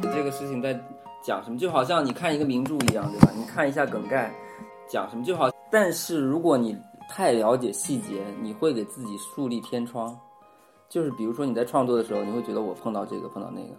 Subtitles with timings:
[0.00, 0.78] 这个事情在
[1.24, 3.30] 讲什么，就好像你看一个名著一样，对吧？
[3.34, 4.30] 你看一下梗概，
[4.88, 5.48] 讲什么就好。
[5.70, 6.76] 但是如果你
[7.08, 10.18] 太了解细节，你会给自己树立天窗。
[10.88, 13.74] 就是比如说你在创作的时候，你会觉得我碰到这个碰到那个。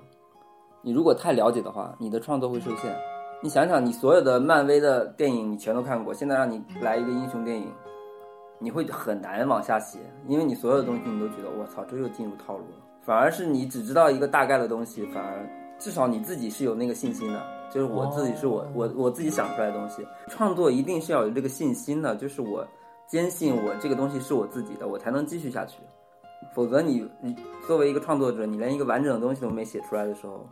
[0.81, 2.95] 你如果太了解的话，你的创作会受限。
[3.41, 7.71] 你想想，你所有的漫威的电影你全都看过，现在让你来一个英雄电影，
[8.59, 12.85] 你会很难往下写，因为你所有的东西你都觉得我操，这又进入套路了。
[13.01, 15.47] 反而是你只知道一个大概的东西，反而
[15.79, 17.41] 至少你自己是有那个信心的。
[17.71, 22.67] 就是我自己是我我我自己想出来的东西，创作一定是要有这个信心的，就是我
[23.07, 25.79] 坚信我这个东西是我自己的，我才能继续下去。
[26.53, 27.35] 否则你你
[27.67, 30.45] 作为一个创作者，你连一个完整的东西都没写出来的时候，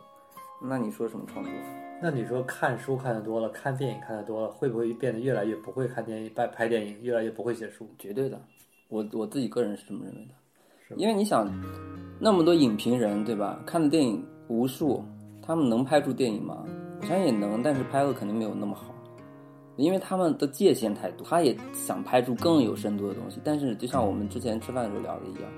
[0.62, 1.52] 那你说什么创作？
[2.00, 7.88] 那你说看书看的多了，看电影看的多了，会不会变得越来越不会看电影、拍拍电影，越来越不会写书？
[7.98, 8.40] 绝对的，
[8.88, 10.96] 我我自己个人是这么认为的。
[10.96, 11.50] 因为你想，
[12.20, 13.60] 那么多影评人对吧？
[13.66, 15.04] 看的电影无数，
[15.42, 16.64] 他们能拍出电影吗？
[17.00, 18.94] 我相信也能，但是拍的肯定没有那么好，
[19.76, 21.26] 因为他们的界限太多。
[21.26, 25.50] 他也想拍出更有深度的东西，但是就像我们之前吃饭的时候聊的一样，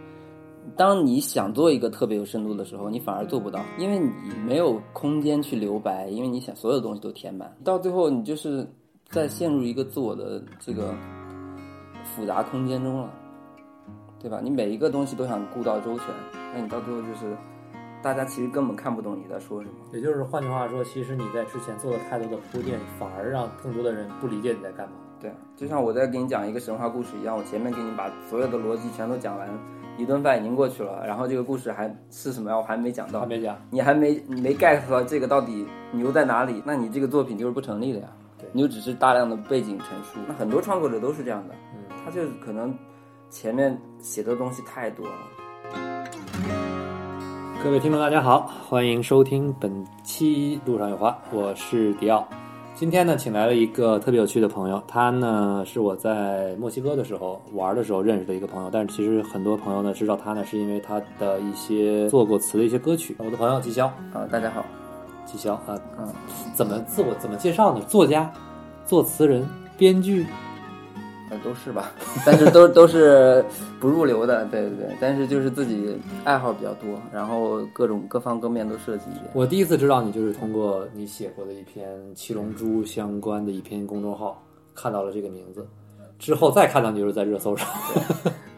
[0.76, 8.66] 当你想做一个特别有深度的时候，你反而做不到，因为你没有空间去留白，因为你想所有东西都填满，到最后你就是
[9.08, 10.94] 在陷入一个自我的这个
[12.04, 13.10] 复杂空间中了。
[14.22, 14.38] 对吧？
[14.42, 16.08] 你每一个东西都想顾到周全，
[16.54, 17.34] 那你到最后就是，
[18.02, 19.74] 大家其实根本看不懂你在说什么。
[19.92, 24.94] 也就是换句话说，其实你在之前做了太多的铺垫，反而让更多的人不理解你在干嘛。
[25.20, 29.46] 对，就像我在给你讲一个神话故事一样，我前面给你把所有的逻辑全都讲完，
[29.98, 38.48] 一顿饭已经过去了，然后这个故事还是什么呀，我还没讲到还，没讲，你还没你没 get 到这个到底牛在哪里，那你这个作品就是不成立的呀对。
[38.52, 42.74] 你就只是大量的背景陈述，那很多创作者都是这样的，嗯，他就可能
[43.28, 45.12] 前面写的东西太多了。
[47.62, 49.70] 各位听众，大家好，欢迎收听本
[50.02, 52.26] 期《路上有话》，我是迪奥。
[52.74, 63.14] 今天呢，请来了一个特别有趣的朋友，他呢是我在墨西哥的时候玩的时候认识的一个朋友，但是其实很多朋友呢知道他呢是因为他的一些做过词的一些歌曲。
[63.18, 63.84] 我的朋友季潇，
[64.14, 64.64] 啊，大家好，
[65.26, 66.08] 季潇啊，嗯，
[66.54, 67.84] 怎么自我怎么介绍呢？
[67.86, 68.32] 作家、
[68.86, 70.24] 作词人、编剧，
[71.30, 71.92] 呃，都是吧，
[72.26, 73.44] 但是都都是
[73.78, 79.24] 不入流的，对对对，但是就是自己爱好比较多，然后各种各方各面都涉及一点。
[79.32, 85.66] 我第一次知道你就是通过你写过的一篇七龙珠相关的一篇公众号看到了这个名字，
[86.18, 87.66] 之后再看到你就是在热搜上。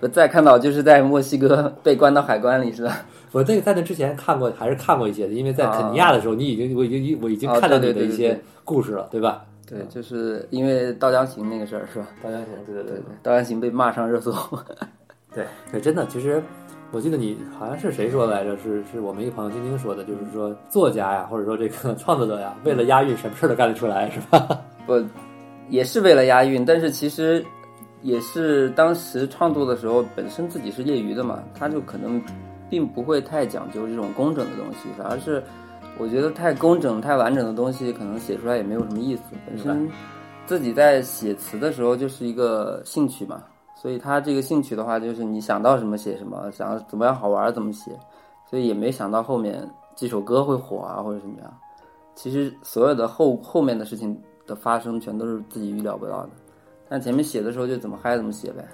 [0.01, 3.07] 我再看到就是在墨西哥被关到海关里是吧？
[3.31, 9.45] 我这个在那之前看过，还是看过一些的，因为在肯尼亚的时候，你已经我已经我已经哦看到你的一些故事了，对吧？
[9.67, 12.07] 对，就是因为道江行那个事儿是吧？
[12.23, 14.33] 道江行对对对对，稻江行被骂上热搜。
[15.35, 16.43] 对 对，真的，其实
[16.91, 18.57] 我记得你好像是谁说的来着？
[18.59, 24.61] 是是我们一个朋友晶晶说的，就是说作家呀，或者说这个 创作者呀，为了押韵，什么事儿都干得出来，是吧？
[24.87, 25.03] 不，
[25.71, 27.43] 也是为了押韵，但是其实
[28.03, 32.21] 也是当时创作的时候，本身自己是业余的嘛，他就可能
[32.69, 35.43] 并不会太讲究这种工整的东西，反而是
[35.99, 39.23] 我觉得太工整、太完整的东西，可能写出来也没有什么意思。
[39.47, 39.89] 本身
[40.47, 43.43] 自己在写词的时候就是一个兴趣嘛，
[43.77, 47.93] 所以他这个兴趣的话，就是你想到什么写什么，想怎么样好玩怎么写，
[48.51, 51.55] 所以也没想到后面这首歌会火啊或者怎么样。
[52.15, 56.31] 其实所有的后后面的事情的发生，全都是自己预料不到的。
[56.89, 58.67] 但前面写的时候就怎么嗨怎么写呗。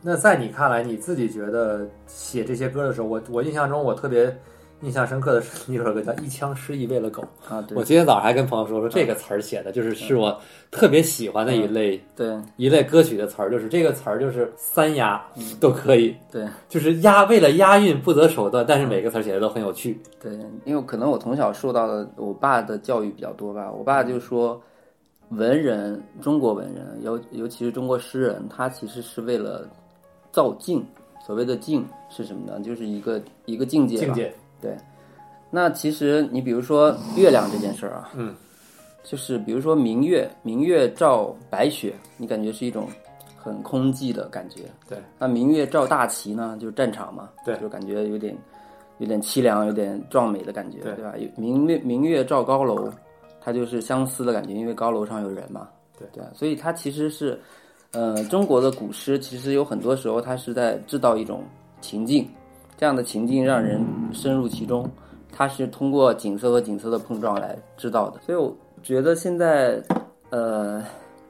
[0.00, 4.36] 那在你看来，你自己觉得写这些歌的时候，我我印象中我特别
[4.82, 7.22] 印象深刻的是 一首歌叫《一腔诗意为了狗》。
[7.54, 10.38] 啊，对我今天早上还跟朋友说，说这个词儿写的就是是我
[10.70, 15.24] 特别喜欢的一类、对一类歌曲的词儿，就是这个词儿就是三押
[15.60, 19.98] 都可以，对就是押为了押韵不择手段，但是每个词儿写的都很有趣。
[20.20, 20.32] 对，
[20.64, 24.60] 因为可能我从小受到的我爸的教育比较多吧，我爸就说，
[25.28, 29.68] 文人，中国文人，尤尤其是中国诗人，他其实是为了
[30.32, 30.84] 造境。
[31.24, 32.58] 所谓的境是什么呢？
[32.64, 34.04] 就是一个一个境界吧。
[34.06, 34.34] 境界，
[35.50, 38.34] 那其实你比如说月亮这件事儿啊，嗯，
[39.02, 42.88] 就是比如说明月，明月照白雪，你感觉是一种
[43.36, 44.62] 很空寂的感觉。
[44.88, 48.34] 对，那明月照大旗呢，就是战场嘛，对就感觉有点
[48.98, 51.14] 有点凄凉，有点壮美的感觉，对对吧？
[51.18, 52.90] 有明月明月照高楼，
[53.40, 55.68] 它就是相思的感觉，因为高楼上有人嘛，
[55.98, 57.38] 对对啊，所以它其实是，
[57.90, 61.44] 呃，中国的古诗其实有很多时候它是在制造一种
[61.82, 62.26] 情境，
[62.82, 63.80] 这样的情境让人
[64.12, 64.84] 深入其中。
[65.30, 68.52] 它是通过景色和景色的碰撞来制造的，所以我
[68.82, 69.80] 觉得现在
[70.30, 70.82] 呃，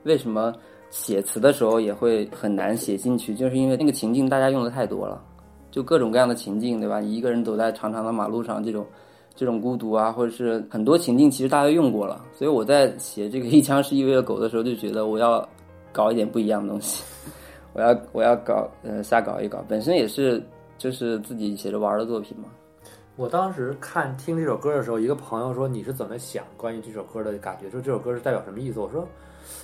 [0.04, 0.50] 为什么
[0.88, 3.34] 写词的时候也会很难写进去？
[3.34, 5.22] 就是因为那个情境大家用的太多了，
[5.70, 7.00] 就各种各样的情境，对吧？
[7.00, 8.87] 你一个人走在长长的马路上，这种
[9.34, 12.25] 这种孤独啊，或者是很多情境，其实大家用过了。
[12.32, 15.46] 所以我在写这个一枪是意味着狗的时候，就觉得我要
[15.93, 17.04] 搞一点不一样的东西，
[17.75, 20.43] 我要我要搞呃瞎搞一搞，本身也是
[20.82, 22.49] 就是自己写着玩的作品嘛。
[23.14, 27.70] 我当时看听这首歌的时候，一个朋友说你是怎么想关于这首歌的感觉？
[27.70, 28.81] 说这首歌是代表什么意思？
[28.81, 29.06] 我说，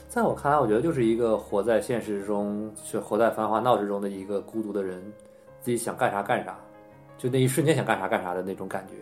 [0.08, 5.02] 在我看来，我觉得就是一个活在现实中，是活在繁华闹市中的一个孤独的人，
[5.60, 6.56] 自己想干啥干啥，
[7.16, 8.94] 就那一瞬间想干啥干啥的那种感觉，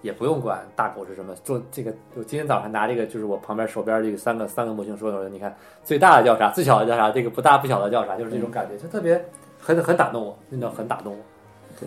[0.00, 1.34] 也不用管大狗是什么。
[1.44, 5.54] 做这个，我今天早上拿这个，就是我旁边手边这个三个三个模型说的，你看
[5.84, 9.22] 最大的叫啥，最小的叫啥，这个不大不小的叫啥，就是这种感觉，就特别
[9.58, 11.18] 很很打动我，真的很打动我。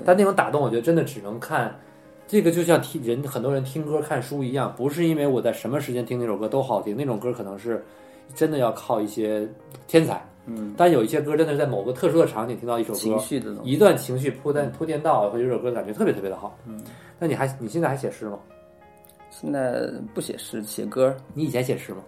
[0.06, 1.74] 但那种打动，我觉得真的只能看。
[2.26, 7.84] 这个就像听人很多人听歌看书一样，不是因为我在什么时间听那首歌都好听，那种歌可能是
[8.34, 9.48] 真的要靠一些
[9.88, 10.26] 天才。
[10.46, 13.22] 嗯，但有一些歌真的是在某个特殊的场景听到一首歌，
[13.64, 16.58] 一段情绪铺垫铺垫到，或者这首歌感觉特别特别的好。
[16.66, 16.82] 嗯，
[17.20, 18.40] 那你还你现在还写诗吗？
[19.30, 21.16] 现在不写诗，写歌。
[21.34, 22.02] 你以前写诗吗？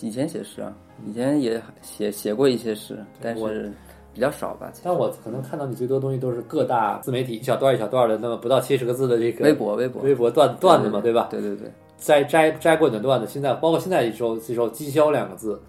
[0.00, 0.76] 以前写诗啊，
[1.06, 3.72] 以前也写写过一些诗，但是。
[4.12, 11.28] 比较少吧，但我可能看到你最多东西都是各大自媒体一小段一小段的，那么不到七十个字的这个微博微博微博段段子嘛，对吧？
[11.30, 15.60] 对对对，摘摘摘过你的段子，现在包括现在一首一首绩销两个字，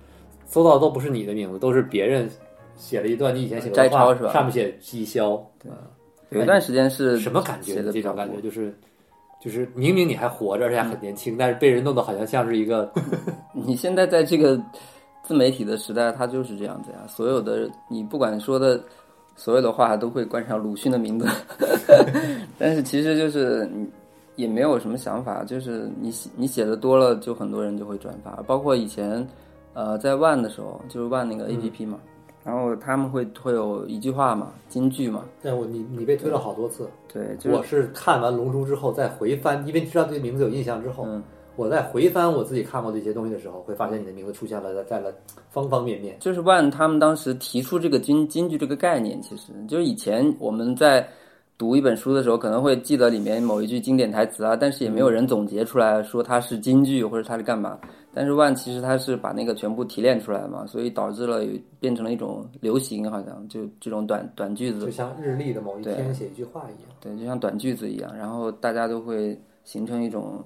[0.47, 2.27] 搜到的都不是你的名字，都是别人
[2.75, 4.33] 写了一段你以前写的摘抄是吧？
[4.33, 5.71] 上面写绩销，对，
[6.29, 7.83] 有一段时间是什么感觉？
[7.91, 8.75] 这种感觉就是
[9.39, 12.91] 就是明明你还活着，而且还很年轻，但是被人弄得好像像是一个
[13.53, 14.59] 你现在在这个。
[15.31, 16.97] 自媒体的时代，它就是这样子呀。
[17.07, 18.83] 所有的你不管说的
[19.37, 21.25] 所有的话，都会冠上鲁迅的名字。
[22.59, 23.89] 但是其实就是你
[24.35, 28.31] 也没有什么想法，就是你写你写的多了，就很多人就会转发。
[28.45, 29.25] 包括以前
[29.73, 31.97] 呃在万的时候，就是万那个 A P P 嘛，
[32.43, 35.23] 然后他们会会有一句话嘛，金句嘛。
[35.41, 36.89] 对，我你你被推了好多次。
[37.07, 41.07] 对，我是看完《龙珠》之后再回翻，因为知道这个名字有印象之后。
[41.61, 45.13] 我在回翻我自己看过的一些东西的时候，会发现你的名字出现了在了
[45.51, 46.17] 方方面面。
[46.19, 51.07] 就是万他们当时提出这个京京剧这个概念，其实就是以前我们在
[51.59, 57.79] 读一本书的时候，可能会记得里面某一句经典台词啊，但是也没有人总结出来说它是京剧或者它是干嘛。
[58.11, 61.45] 但是万其实它是把那个全部提炼出来嘛，所以导致了
[61.79, 66.91] 变成了一种流行，好像就这种短短句子，就像日历的某一天写一句话一样。
[66.99, 70.43] 对，就像短句子一样，然后大家都会形成一种。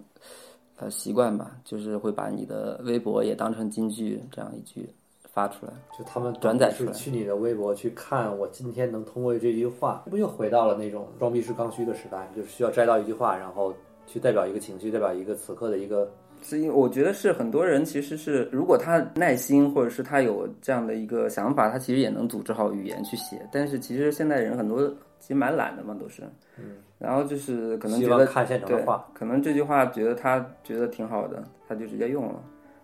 [0.77, 4.89] 呃，习惯吧，就是会把你的微博也当成金句这样一句
[5.23, 6.91] 发出来，就他们转载出来。
[6.91, 12.29] 去你的微博去看，我今天能通过这句话，这不又回到了那种装逼是刚需的时代？
[12.35, 13.73] 就是需要摘到一句话，然后
[14.05, 16.09] 去代表一个情绪，代表一个此刻的一个。
[16.47, 23.41] 是因为我觉得是很多人其实是，如果他耐心，或者是他有这样的一个想法，他其实也能组织好语言去写。
[23.51, 24.87] 但是其实现在人很多
[25.19, 26.21] 其实蛮懒的嘛，都是。
[26.57, 26.75] 嗯。
[26.97, 32.41] 然后就是可能觉得看现成的话，可能这句话觉得他觉得挺好的，他就直接用了，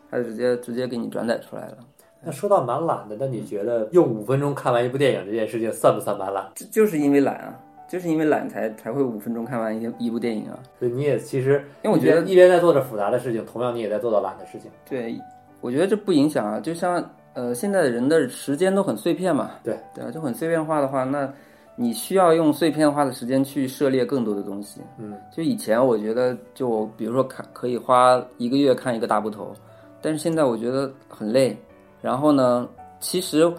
[0.09, 1.77] 他就直接直接给你转载出来了。
[2.21, 6.45] 那说到蛮懒的，那你觉得用五分钟看完一部电影这件事情算不算蛮懒？
[6.55, 7.57] 就就是因为懒啊，
[7.91, 10.57] 就是因为懒才才会五分钟看完一一部电影啊。
[10.79, 14.71] 对，你也其实因为我觉得一边在做着复杂的事情，同样你也在做到懒的事情。
[14.89, 15.19] 对，
[15.59, 16.59] 我觉得这不影响啊。
[16.59, 19.51] 就像呃，现在的人的时间都很碎片嘛。
[19.63, 21.31] 对对啊，就很碎片化的话，那。
[21.77, 24.81] 你需要用碎片化的时间去涉猎更多的东西。
[24.99, 29.51] 嗯，就以前我觉得，就比如说看可以花一个月看一个大部头，
[30.01, 31.57] 但是现在我觉得很累。
[32.01, 32.67] 然后呢，
[32.99, 33.51] 其实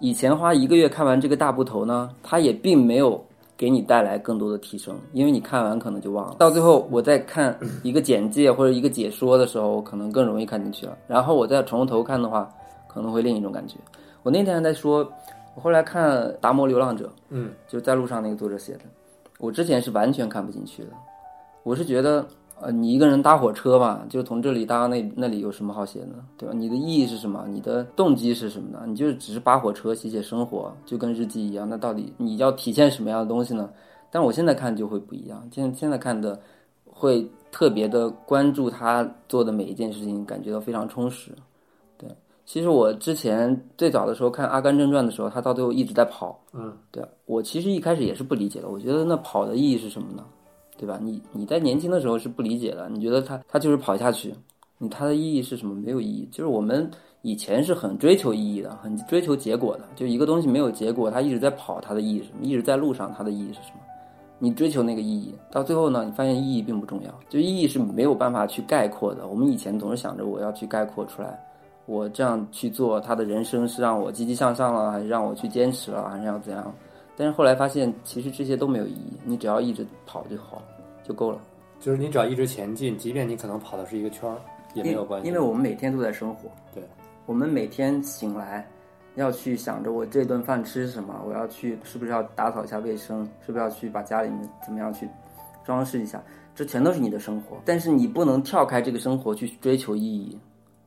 [0.00, 3.22] 以前花一个月看完这个大部头呢，它也并没有
[3.60, 6.36] 给你带来更多的提升，因为你看完可能就忘了。
[6.38, 10.96] 到最后我在看一个简介或者一个解说的时候，可能更容易看进去了。
[11.06, 12.50] 然后我再从头看的话，
[12.88, 13.76] 可能会另一种感觉。
[14.22, 15.06] 我那天还在说。
[15.56, 18.80] 我后来看《达摩流浪者》，嗯，就是在路上那个作者写的，
[19.40, 20.90] 我之前是完全看不进去的。
[21.64, 22.24] 我是觉得，
[22.62, 26.54] 呃，你一个人搭火车嘛，就从这里搭到那那里，有什么好写的，对吧？
[26.54, 27.46] 你的意义是什么？
[27.48, 28.82] 你的动机是什么呢？
[28.86, 31.68] 你就是只是扒火车写写生活，就跟日记一样。
[31.68, 33.70] 那到底你要体现什么样的东西呢？
[34.10, 36.38] 但我现在看就会不一样，现现在看的
[36.84, 41.32] 会特别的关注他做的每一件事情，感觉到非常充实。
[41.96, 42.08] 对
[42.44, 46.38] 其实我之前最早的时候看《阿甘正传》的时候，他到最后一直在跑。
[46.52, 48.68] 嗯，对我其实一开始也是不理解的。
[48.68, 50.24] 我觉得那跑的意义是什么呢？
[50.80, 50.98] 对吧？
[51.02, 54.34] 你你在年轻的时候是不理解的，你觉得他他就是跑下去，
[54.78, 55.74] 你他的意义是什么？
[55.74, 56.26] 没有意义。
[56.32, 59.82] 就是我们以前是很追求意义的，很追求结果的。
[59.94, 62.46] 就一个东西没有结果，它一直在跑，它的意义是什么？
[62.46, 63.80] 一直在路上，它的意义是什么？
[64.38, 67.14] 你追求那个意义，到最后呢，你发现意义并不重要。
[67.28, 69.28] 就意义是没有办法去概括的。
[69.28, 71.38] 我们以前总是想着我要去概括出来。
[71.84, 76.72] 我这样去做，他的人生是让我积极向上了，还是让我去坚持了，还是要怎样？
[77.16, 80.62] 但是后来发现，其实这些都没有意义，你只要一直跑就好了，
[81.04, 81.38] 就够了。
[81.78, 84.36] 就是你只要一直前进，即便你可能跑的是一个圈儿，
[84.74, 85.28] 也没有关系。
[85.28, 86.82] 因为我们每天都在生活，对，
[87.26, 88.66] 我们每天醒来
[89.16, 95.08] 要去想着我这顿饭吃什么，我要去是不是要打扫一下卫生，是不是要去把家里面怎么样去
[95.64, 96.22] 装饰一下，
[96.54, 97.56] 这全都是你的生活。
[97.64, 100.38] 但是你不能跳开这个生活去追求意义，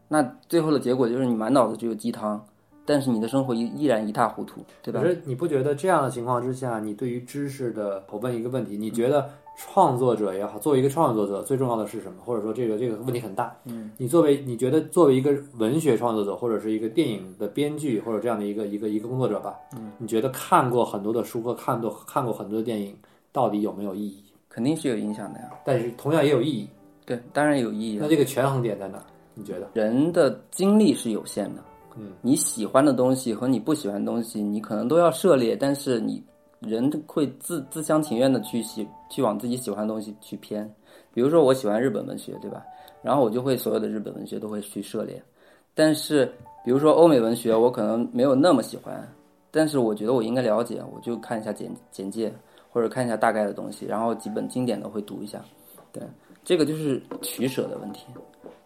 [0.08, 2.44] 那最后的结果就是你满脑子只有鸡汤。
[2.86, 5.02] 但是你的生活依依然一塌糊涂，对吧？
[5.02, 12.18] 可是你不觉得这样的情况之下，你对于知识的，我问一个问题，你觉得创作者也好，作为一个创作者，最重要的是什么？
[12.26, 13.56] 或者说这个这个问题很大。
[13.66, 22.96] 嗯，你作为你觉得作为一个文学创作者，或者是一个电影的编剧，或者这样的一个一个一个工作者吧，嗯，你觉得看过很多的书和看多看过很多的电影，
[23.32, 24.24] 到底有没有意义？
[24.50, 25.50] 肯定是有影响的呀。
[25.64, 26.68] 但是同样也有意义。
[27.06, 27.98] 对，当然有意义。
[28.00, 29.02] 那这个权衡点在哪？
[29.36, 29.68] 你觉得？
[29.74, 31.64] 人的精力是有限的。
[31.98, 36.24] 嗯，你喜欢的东西和你不喜欢的东西，你可能都要涉猎，但是你
[36.60, 40.70] 人会自自相情愿的去喜去往自己喜欢的东西去偏。
[41.14, 42.64] 比如说我喜欢日本文学，对吧？
[43.02, 45.22] 然后我就会所有的日本文学都会去涉猎。
[45.76, 46.26] 但是
[46.64, 49.08] 比如说欧美文学，我可能没有那么喜欢，
[49.52, 52.34] 但是我觉得我应该了解，我就看一下简简介
[52.72, 55.44] 或者看一下大概的东西，然后几本经典的会读一下。
[55.92, 56.02] 对，
[56.44, 58.06] 这个就是取舍的问题。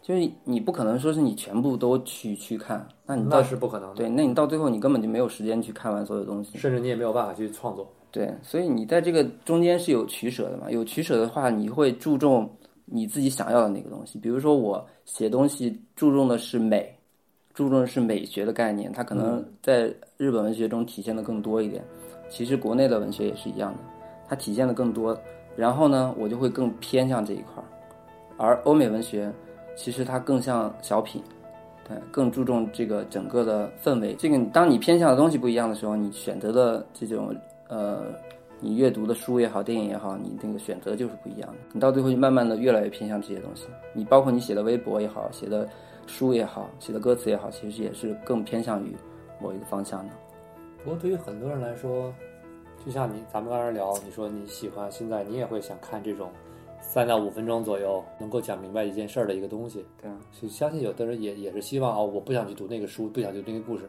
[0.07, 3.95] 就是你不可能说是你全部都去去看，那你那是不可能的。
[3.95, 7.85] 对，那你到最后你根本就没有时间去看完所有东西，甚至你也没有办法去创作。
[8.09, 10.71] 对，所以你在这个中间是有取舍的嘛？
[10.71, 12.49] 有取舍的话，你会注重
[12.85, 14.17] 你自己想要的那个东西。
[14.17, 16.89] 比如说我写东西注重的是美，
[17.53, 21.83] 注重的是美学的概念，它可能在日本文学中体现的更多一点。
[22.29, 23.79] 其实国内的文学也是一样的，
[24.29, 25.19] 它体现的更多。
[25.57, 27.67] 然后呢，我就会更偏向这一块儿，
[28.37, 29.29] 而欧美文学。
[29.77, 31.23] 其实它更像小品，
[31.87, 34.15] 对，更注重这个整个的氛围。
[34.15, 37.33] 这个当你偏向的东西不一样的时候，你选择的这种
[37.67, 38.05] 呃，
[38.59, 41.57] 你阅读的书也好，电影也好，你那个选择就是不一样的。
[41.73, 43.67] 你到最后就慢慢的越来越偏向这些东西。
[43.93, 45.69] 你包括你写的微博也好，写的
[46.07, 48.95] 书也好，写的歌词也好，其实也是更偏向于
[49.39, 50.13] 某一个方向的。
[50.83, 52.11] 不过对于很多人来说，
[52.83, 56.31] 就像你咱们刚才聊，你说你喜欢，现在你也会想看这种。
[56.87, 63.83] 三到五分钟左右能够讲明白一件事儿的一个东西，对，所以相信有的人也也是希望哦，我不想去读那个书，不想去读那个故事，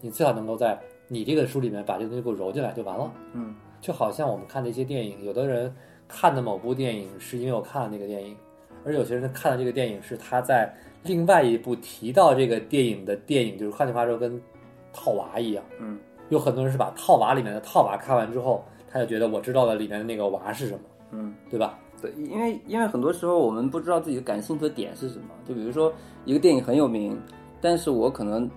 [0.00, 3.12] 你最好能够在你这个书里面把这个东西给我揉进来就完了。
[3.32, 5.74] 嗯，就好像我们看的一些电影，有的人
[6.06, 8.36] 看的某部电影是因为我看了那个电影，
[8.84, 14.40] 而有些人看的这个电影是他在另外一部提到这个电影的电影，就是换句话说跟
[14.92, 15.64] 套娃一样。
[15.80, 20.80] 嗯，有很多人是把套娃里面的套娃看完之后，他就觉得我知道了里面的那个娃是什么。
[21.10, 21.78] 嗯，对吧？
[22.02, 25.28] 对，因为因为很多时候我们不知道自己的感兴趣的点是什么。
[25.48, 25.92] 就比如说
[26.24, 27.18] 一个电影很有名，
[27.60, 28.50] 但是我可能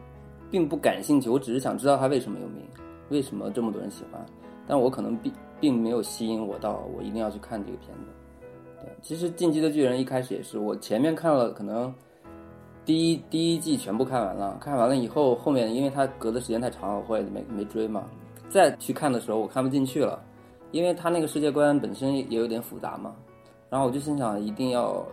[0.51, 2.61] 并不感兴趣，我只是想知道它为什么有名，
[3.09, 4.25] 为什么这么多人喜欢，
[4.67, 8.03] 但我可能并并没有吸引我到我一定要去看这个片子。
[8.81, 11.93] 对，其实《进击的巨人》一开始也是，我前面看了可能
[12.83, 18.03] 第一第一季全部看完了，看完了以后，后面因为它隔的时间太长了，我也没没追嘛。
[18.49, 20.21] 再去看的时候，我看不进去了。
[20.71, 23.15] 因为他那个世界观本身也有点复杂嘛，
[23.69, 25.05] 然后我就心想，一定要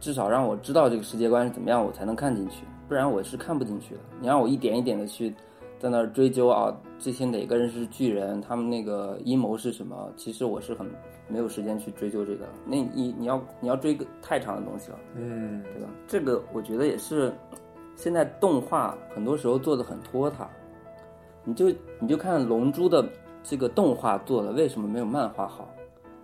[0.00, 4.00] 至少让我知道这个世界观是怎么样，我才能看进去，不然我是看不进去的。
[4.20, 5.34] 你让我一点一点的去
[5.78, 10.86] 在那儿追究啊，这些哪个人是巨人，他们那个阴谋是什么，其实我是很
[11.28, 12.46] 没有时间去追究这个。
[12.64, 15.88] 那你你要你要追个太长的东西了，嗯，对吧？
[16.06, 17.32] 这个我觉得也是
[17.94, 20.48] 现在动画很多时候做的很拖沓，
[21.44, 21.66] 你就
[21.98, 23.06] 你就看《龙珠》的。
[23.48, 25.68] 这个动画做的为什么没有漫画好，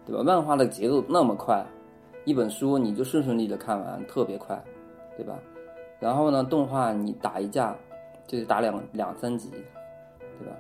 [0.07, 0.23] 对吧？
[0.23, 1.65] 漫画的节奏那么快，
[2.25, 4.63] 一本书你就顺顺利的看完，特别快，
[5.17, 5.39] 对吧？
[6.01, 7.77] 然后呢，动画你打一架
[8.27, 9.51] 就得打两两三集，
[10.39, 10.57] 对吧？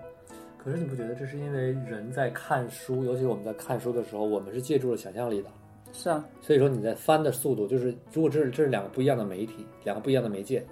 [0.57, 5.49] 可是你不觉得这是因为人在看书，尤其我们在看书的时候，我们是借助了想象力的。
[5.93, 10.65] 是啊，所以说你在翻的速度，就是如果这是这是两个不一样的媒体，两个不一样的媒介。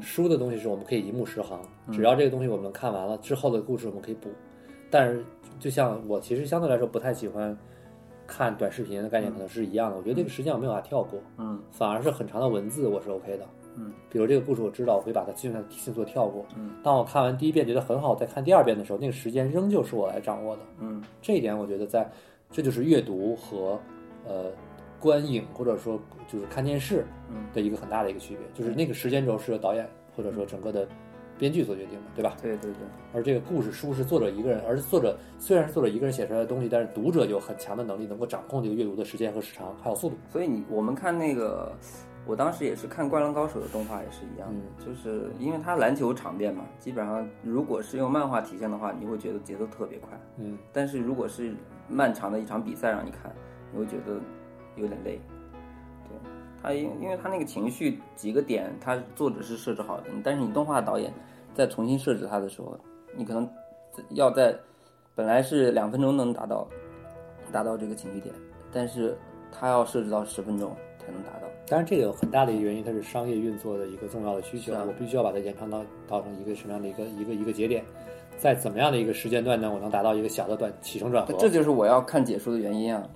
[0.00, 4.28] 书的东西是我们可以一目十行，只要这个东西我们看完了之后的故事我们可以补。
[4.88, 5.24] 但是，
[5.58, 7.56] 就像我其实相对来说不太喜欢
[8.30, 9.96] 看短视频的概念，可能是一样的。
[9.96, 13.44] 我觉得这个时间我没有法跳过，嗯，反而是很长的文字我是 OK 的，
[13.76, 13.92] 嗯。
[14.08, 16.70] 比如这个故事我知道，我会把它尽量迅速跳过，嗯。
[16.80, 21.02] 当我看完第一遍觉得很好，再看第二遍的时候，那个时间仍旧是我来掌握的，嗯。
[21.20, 22.08] 这一点我觉得在，
[22.52, 23.76] 这就是阅读和
[24.24, 24.52] 呃
[25.00, 27.04] 观影或者说就是看电视
[27.52, 29.84] 的一个很大的一个区别，就是那个时间轴是由导演
[30.16, 30.86] 或者说整个的。
[31.40, 32.36] 编剧所决定的，对吧？
[32.40, 32.82] 对对对。
[33.12, 40.16] 而这个故事书是作者一个人，而作者虽然是作者一个人写出来的东西，但是读者有很强的能力，能够掌控这个阅读的时间和时长，还有速度。
[40.28, 41.72] 所以你我们看那个
[42.26, 50.08] 我当时也是看《灌篮高手》的动画也是一样的，就是因为它篮球场面嘛，基本上如果是用漫画体现的话，你会觉得节奏特别快。
[50.36, 51.54] 嗯，但是如果是
[51.88, 53.32] 漫长的一场比赛让你看，
[53.72, 54.20] 你会觉得
[54.76, 55.18] 有点累。
[56.04, 56.30] 对，
[56.62, 61.12] 他因因为他那个情绪几个点，他作者是设置好的，但是你动画导演
[61.60, 62.74] 再重新设置它的时候，
[63.14, 63.46] 你可能
[64.12, 64.56] 要在
[65.14, 66.66] 本来是两分钟能达到
[67.52, 68.34] 达到这个情绪点，
[68.72, 69.14] 但是
[69.52, 71.46] 它要设置到十分钟才能达到。
[71.68, 74.72] 当然，这个有很大的一个原因，它是商业运作的一个重要的需求。
[74.72, 77.84] 啊我必须要把它延长到到成一个什么样的一个一个一个节点，
[78.38, 79.70] 在怎么样的一个时间段呢？
[79.70, 83.06] 我能达到一个小的短起承转合，这就是我要看解说的原因啊。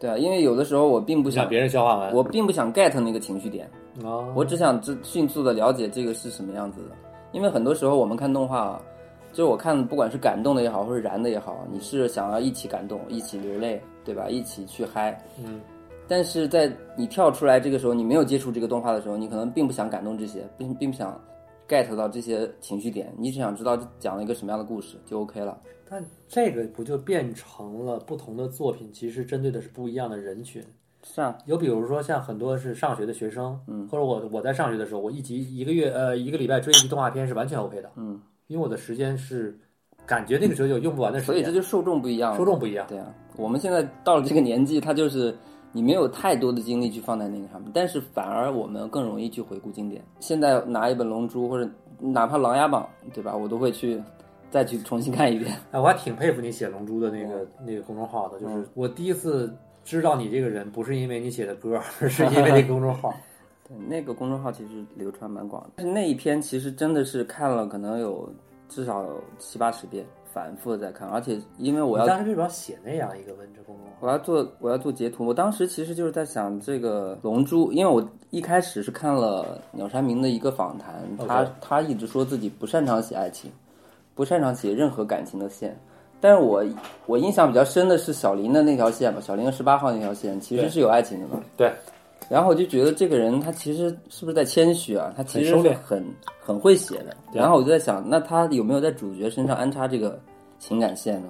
[0.00, 2.14] 对啊，因为有的时候我并不想让别人消化完。
[2.14, 3.70] 我并不想 get 那个情绪点，
[4.02, 6.96] 哦，我只想这迅速的了解这个是什么样子的。
[7.34, 8.82] 因为很多时候我们看动画啊，
[9.32, 14.28] 就是我看不管是感动的也好，或者燃的也好，你是想要一起感动，一起流泪，对吧？
[14.28, 15.20] 一起去嗨。
[15.44, 15.60] 嗯。
[16.06, 21.20] 但是在你跳出来这个时候，你没有接触这个动画的时候，你可能并不想感动这些，并并不想
[21.68, 25.60] get 到这些情绪点，你只想知道讲了一个什么样的故事就 OK 了。
[25.90, 30.62] 但这个不就变成了不同的作品，其实针对的是不一样的人群。
[31.04, 39.56] 是啊，有比如说像很多是上学的学生，嗯，或者我我在上学的时候，我一集一个月呃一个礼拜追一集动画片是完全 OK 的，嗯，因为我的时间是
[40.06, 42.36] 感觉那个时候有用不完的时间所以这，就受众不一样。
[42.36, 42.86] 受众不一样。
[42.88, 45.34] 对啊，我们现在到了这个年纪，他就是
[45.72, 50.02] 你没有太多的精力去放在那个上面，但是反而我们更容易去回顾经典。
[50.20, 51.68] 现在拿一本《龙珠》或者
[51.98, 53.36] 哪怕《琅琊榜》，对吧？
[53.36, 54.02] 我都会去
[54.50, 55.54] 再去重新看一遍。
[55.70, 63.14] 哎，我还挺佩服你写《龙珠》的那个、那个公众号的，就是我第一次知道你这个人，不是因为你写的歌，而 是因为那公众号。
[63.66, 68.28] 对，那个公众号其实流传蛮广的，但是那一篇其实真的是看了可能有
[68.68, 73.92] 至少有七八十遍，反复的在看，而且因为我要你当时为什么要写那样一个文字公众号？
[74.00, 83.50] 我要做我要做截图，我当时其实就是在想这个《龙珠》，因为我一开始是看了鸟山明的一个访谈，他他一直说自己不擅长写爱情，
[84.14, 85.74] 不擅长写任何感情的线。
[86.24, 86.64] 但是我
[87.04, 91.38] 我印象比较深的是小林的那条线吧，小林和十八号那条线其实是有爱情的嘛。
[91.54, 91.70] 对。
[92.30, 95.12] 然后我就觉得这个人他其实是不是在谦虚啊？
[95.14, 96.02] 他其实是很
[96.40, 97.14] 很会写的。
[97.30, 100.18] 然后我就在想，那他有没有在主角身上安插这个
[100.58, 101.28] 情感线呢？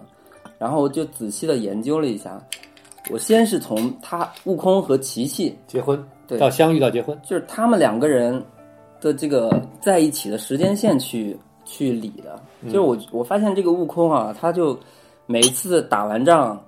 [0.60, 2.40] 然后我就仔细的研究了一下，
[3.10, 8.40] 我先是从他悟空和琪琪，结婚，对到相遇到结婚，就是他们两个人
[9.00, 12.40] 的这个在一起的时间线去去理的。
[12.66, 14.78] 就是我我发现这个悟空啊，他就
[15.26, 16.60] 每一次打完仗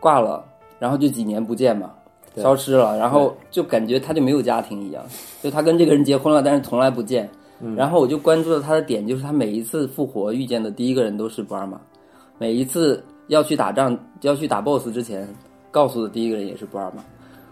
[0.00, 0.44] 挂了，
[0.78, 1.92] 然后就几年不见嘛，
[2.36, 5.04] 消失了，然后就感觉他就没有家庭一样，
[5.42, 7.28] 就他跟这个人结婚了，但是从来不见。
[7.76, 11.80] 然后我就关注了他的点，就是他每一次复活遇见的第一个人都是布尔玛，
[12.36, 15.26] 每一次要去打仗要去打 BOSS 之前，
[15.70, 17.02] 告诉的第一个人也是布尔玛。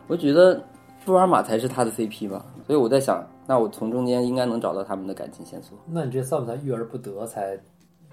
[0.08, 0.60] 我觉得
[1.04, 5.76] 布尔玛才是他的 CP 吧，所以我在想，那我从中间应该能找到他们的感情线索。
[5.84, 7.54] 那你这算不算育而不得才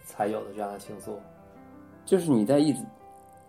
[0.04, 1.14] 才有的这样的情愫？
[2.06, 2.82] 就是你在一直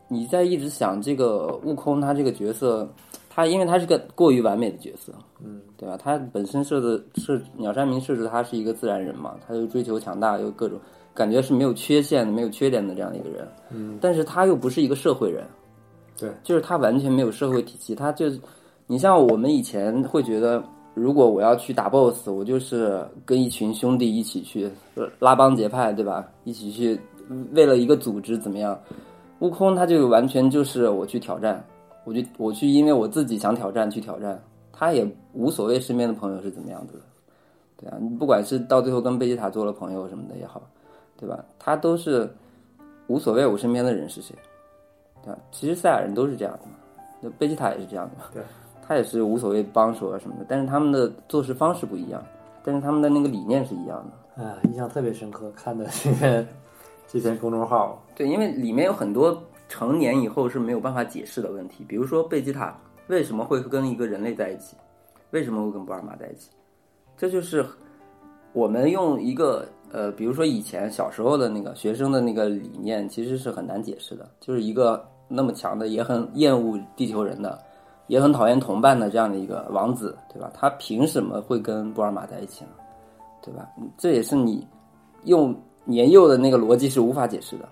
[0.06, 2.88] 你在一直想这个悟空他这个角色，
[3.28, 5.96] 他因为他是个过于完美的角色，嗯，对吧？
[5.96, 10.78] 他本身设的设鸟山明设置他是一个自然人嘛，他又追求强大，又各种
[11.12, 15.44] 感觉是没有缺陷的、没有缺点的这样一个人，嗯，但是他又不是一个社会人，
[16.16, 18.40] 对，就是他完全没有社会体系，他就是
[18.86, 20.62] 你像我们以前会觉得。
[20.94, 24.70] 如果我要去打 BOSS，我就是跟一群兄弟一起去
[25.18, 26.28] 拉帮结派，对吧？
[26.44, 27.00] 一起去
[27.52, 28.78] 为了一个组织怎么样？
[29.38, 31.64] 悟空他就完全就是我去挑战，
[32.04, 34.38] 我就我去因为我自己想挑战去挑战，
[34.72, 37.02] 他也无所谓身边的朋友是怎么样子的，
[37.78, 40.60] 对啊，你不管是到最后跟贝吉塔做了朋友什么的也好，
[41.16, 41.42] 对吧？
[41.58, 42.28] 他都是
[43.06, 44.34] 无所谓我身边的人是谁，
[45.24, 45.38] 对吧？
[45.50, 46.72] 其实赛亚人都是这样的嘛，
[47.22, 48.42] 那贝吉塔也是这样的嘛，对，
[48.90, 52.20] 他也是无所谓帮手啊什么的，但是他们的做事方式不一样，
[52.64, 54.42] 但是他们的那个理念是一样的。
[54.42, 56.44] 啊，印象特别深刻，看的这个
[57.06, 62.76] 这篇公众号，对，因为里面有很多成年以后是没有办法解释的问题，比如说贝吉塔
[63.06, 64.76] 为什么会跟一个人类在一起，
[65.30, 66.50] 为什么会跟布尔玛在一起，
[67.16, 67.64] 这就是
[68.52, 77.56] 我们用一个呃，比如说以前小时候的那个学生的那个理念，其实是很难解释的，就是一个那么强的，也很厌恶地球人的，
[78.10, 80.50] 也很讨厌同伴的这样的一个王子，对吧？
[80.52, 82.70] 他凭什么会跟布尔玛在一起呢？
[83.40, 83.68] 对吧？
[83.96, 84.66] 这也是你
[85.26, 87.68] 用年幼的那个逻辑是无法解释的。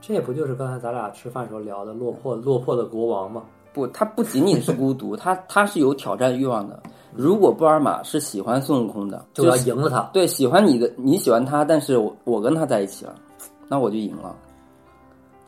[0.00, 3.42] 这也不就是刚才咱俩吃饭时候聊的落魄落魄的国王吗？
[3.72, 6.80] 不，他不仅仅是孤独，他他是有挑战欲望的。
[7.12, 10.08] 如果布尔玛是喜欢孙悟空的，就要赢了他。
[10.12, 13.16] 对喜欢你的，你喜欢他，但是我我跟他在一起了，
[13.66, 14.36] 那我就赢了。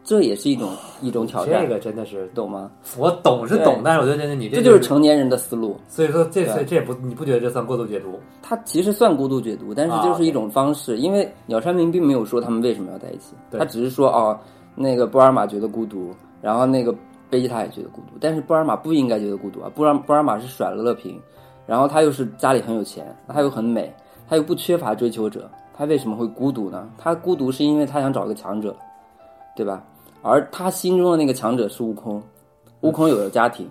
[0.05, 2.71] 这也是一种一种挑战，这个真的是懂吗？
[2.99, 5.77] 我懂是懂，但是我觉得你这就是成年人的思路。
[5.89, 8.19] 所以说这这这也不你不觉得这算过度解读？
[8.43, 14.39] 它其实算过度解读，但是啊就是一种方式，因为鸟山明并没有说他们为什么要在一起，他只是说哦，
[14.75, 16.11] 那个波尔玛觉得孤独，
[16.41, 16.93] 然后那个
[17.31, 21.21] 贝吉塔也觉得孤独，但是波尔玛不应该觉得孤独啊，波尔波尔玛是甩了乐平，
[21.65, 23.95] 然后他又是家里很有钱，他又很美，
[24.29, 26.89] 他又不缺乏追求者，他为什么会孤独呢？
[26.99, 28.77] 他孤独是因为他想找个强者，
[29.57, 29.85] 对吧？
[30.23, 32.23] 而他心中的那个强者是悟空，
[32.81, 33.69] 悟空有了家庭，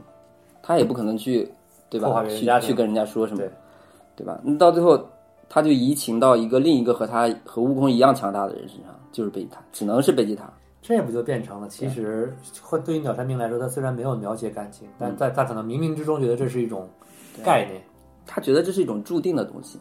[0.61, 1.49] 他也不可能去，
[1.89, 2.23] 对吧？
[2.25, 3.51] 去去跟人家说什么对，
[4.17, 4.39] 对吧？
[4.43, 5.03] 那到最后，
[5.49, 10.51] 他就移情到一个另一个和他和悟空一样强大的人身上，就是贝吉塔，只能是贝吉塔。
[10.81, 11.69] 这不就变成了？
[11.69, 16.89] 其实会对于鸟山明来说，他虽然没有描写感情，但在他可能冥冥之中觉得这是一种
[17.43, 17.79] 概念。
[18.25, 19.77] 他觉得这是一种注定的东西。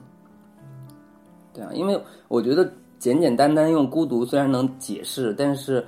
[1.54, 5.84] 对啊，因为我觉得简简单单用孤独虽然能解释，但是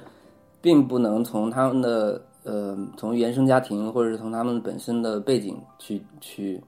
[0.63, 6.63] 并不能从他们的呃从原生家庭或者是从他们本身的背景去去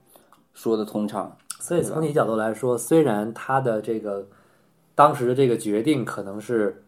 [0.53, 1.35] 说的通畅。
[1.59, 4.23] 所以从你角度来说，虽然他的这个
[4.93, 6.83] 当时的这个决定可能是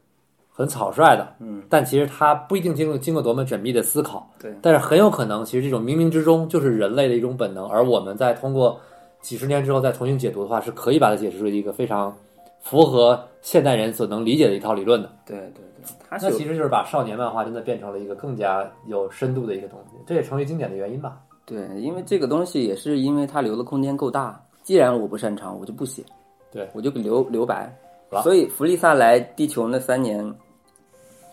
[0.52, 8.80] 很草率的，嗯，但其实他不一定经过经过多么缜密的思考，对，但是很有可能，其实这种冥冥之中就是人类的一种本能，而我们在通过
[9.22, 12.16] 几十年之后再重新解读的话，是可以把它解释出一个非常
[12.62, 15.10] 符合现代人所能理解的一套理论的。
[15.26, 15.64] 对对
[16.10, 21.20] 那其实就是把少年漫画真的变成了一个更加有深度的一个东西，这也成为经典的原因吧。
[21.46, 24.42] 对，因为这个东西也是因为它留的空间够大。
[24.64, 26.04] 既然我不擅长，我就不写，
[26.52, 27.74] 对我就留留白。
[28.22, 30.18] 所以弗利萨来地球那三年，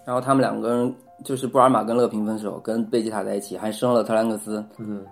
[0.05, 5.05] 然后他们两个人就是布尔玛跟乐平分手，跟贝吉塔在一起，还生了特兰克斯，嗯，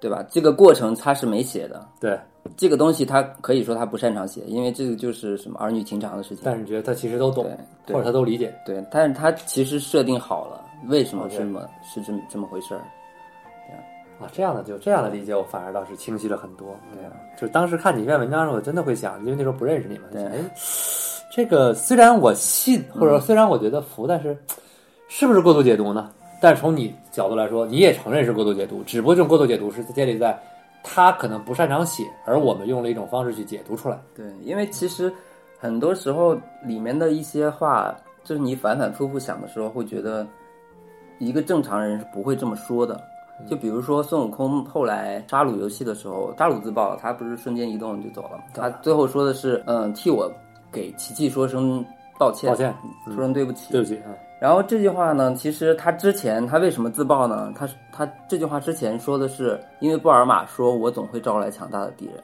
[0.00, 0.24] 对吧？
[0.30, 2.18] 这个过程他是没写的，对。
[2.56, 6.42] 这个东西他可以说他不擅长写，因为这个就是什么儿女情长的事情。
[6.44, 7.44] 但是你觉得他其实都懂，
[7.84, 8.54] 对或者他都理解。
[8.64, 12.82] 对，但是他其实设定好了，为什么这么是这么这么回事儿？
[14.20, 16.68] 啊，这样的就这样的理解，我反而倒是清晰了很多。
[16.94, 20.22] 对啊，就是当时看你这篇文章的时候，我真的会想，因为那时候不认识你嘛，对
[21.32, 24.38] 这个虽然我信，或者说虽然我觉得服，但是
[25.08, 26.12] 是不是过度解读呢？
[26.40, 30.38] 但是从你角度来说，你也承认是过度解读，只不过这种过度解读是建立在
[30.82, 33.98] 他可能不擅长写，而我们用了一种方式去解读出来。
[34.14, 35.12] 对，因为其实
[35.58, 40.26] 很多时候里面的一些话，就是你反反复复想的时候，会觉得
[41.18, 43.00] 一个正常人是不会这么说的。
[43.46, 48.44] 就比如说孙悟空后来杀戮游戏的时候，杀戮自爆，他不是瞬间移动就走了吗？
[48.54, 50.30] 他最后说的是，嗯，替我
[50.72, 51.84] 给琪琪说声
[52.18, 53.72] 抱歉，抱歉，说声对不起。
[53.72, 57.52] 对不起啊，然后这句话呢，其实他之前他为什么自爆呢？
[57.56, 62.14] 他他这句话之前说的是，因为布尔玛说我总会招来强大的敌人。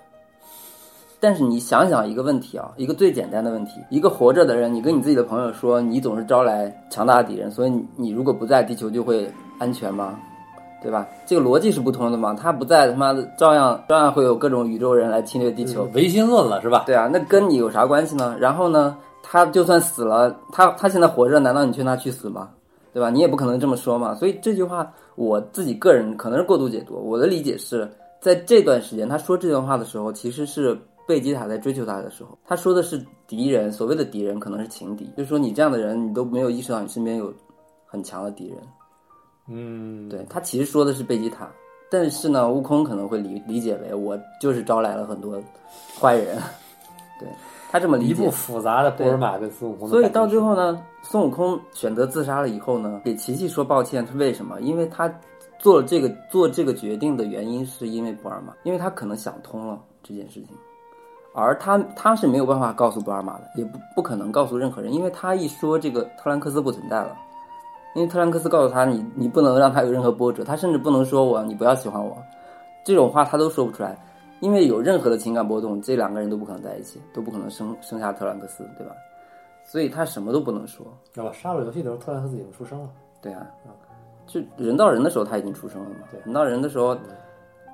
[1.19, 10.19] 但是你想想一个问题啊，一个最简单的问题，一个活着的人，你跟你自己的朋友说你总是招来强大的敌人，所以你你如果不在，地球就会安全吗？
[10.83, 11.07] 对吧？
[11.25, 12.35] 这个逻辑是不通的嘛。
[12.35, 15.89] 他不在，他妈的照样照样会有各种宇宙人来侵略地球。
[15.95, 16.83] 唯心论了是吧？
[16.85, 18.37] 对啊，那跟你有啥关系呢？
[18.41, 22.51] 然后呢，他就算死了，他他现在活着，难道你劝他去死吗？
[22.93, 23.09] 对吧？
[23.09, 24.15] 你也不可能这么说嘛。
[24.15, 26.95] 所以这句话，我自己个人可能是过度解读。
[26.97, 37.33] 我的理解是在这段时间，他说这段话的时候，其实是贝吉塔在追求他的时候，他说的是敌人，所谓的敌人可能是情敌，就是说你这样的人，你都没有意识到你身边有
[37.87, 38.59] 很强的敌人。
[39.49, 41.51] 嗯，对他其实说的是贝吉塔，
[41.91, 45.43] 但是呢，悟空可能会理理解为我就是招来了很多
[45.99, 46.39] 坏人，
[47.19, 47.29] 对
[47.73, 48.31] 他这么理解一部。
[48.31, 54.61] 复杂的波尔玛跟孙悟空的所以到最后呢，孙悟空选择自杀了以后呢，给琪琪说抱歉是为什么？
[54.61, 55.11] 因为他
[55.59, 60.49] 做了这个做这个决定的原因是因为布尔玛，因为他可能想通了这件事情，
[61.35, 67.17] 而他他是没有办法告诉布尔玛的，也不不可能告诉任何人，因为他一说这个特兰克斯不存在了。
[67.95, 72.17] 因为特兰克斯告诉他，你你不能让他有任何波折，他甚至不能说我你不要喜欢我，
[72.85, 73.95] 这种话他都说不出来，
[74.43, 78.93] 因为有任何的情感波动，这两个人都不可能在一起，都不可能生生下特兰克斯，对吧？
[79.63, 80.85] 所以他什么都不能说。
[81.15, 82.91] 啊，杀戮游戏的时候，特兰克斯已经出生了。
[83.23, 83.47] 对啊，
[84.27, 85.97] 就人到人的时候他已经出生了嘛。
[86.11, 86.99] 对人到人的时候，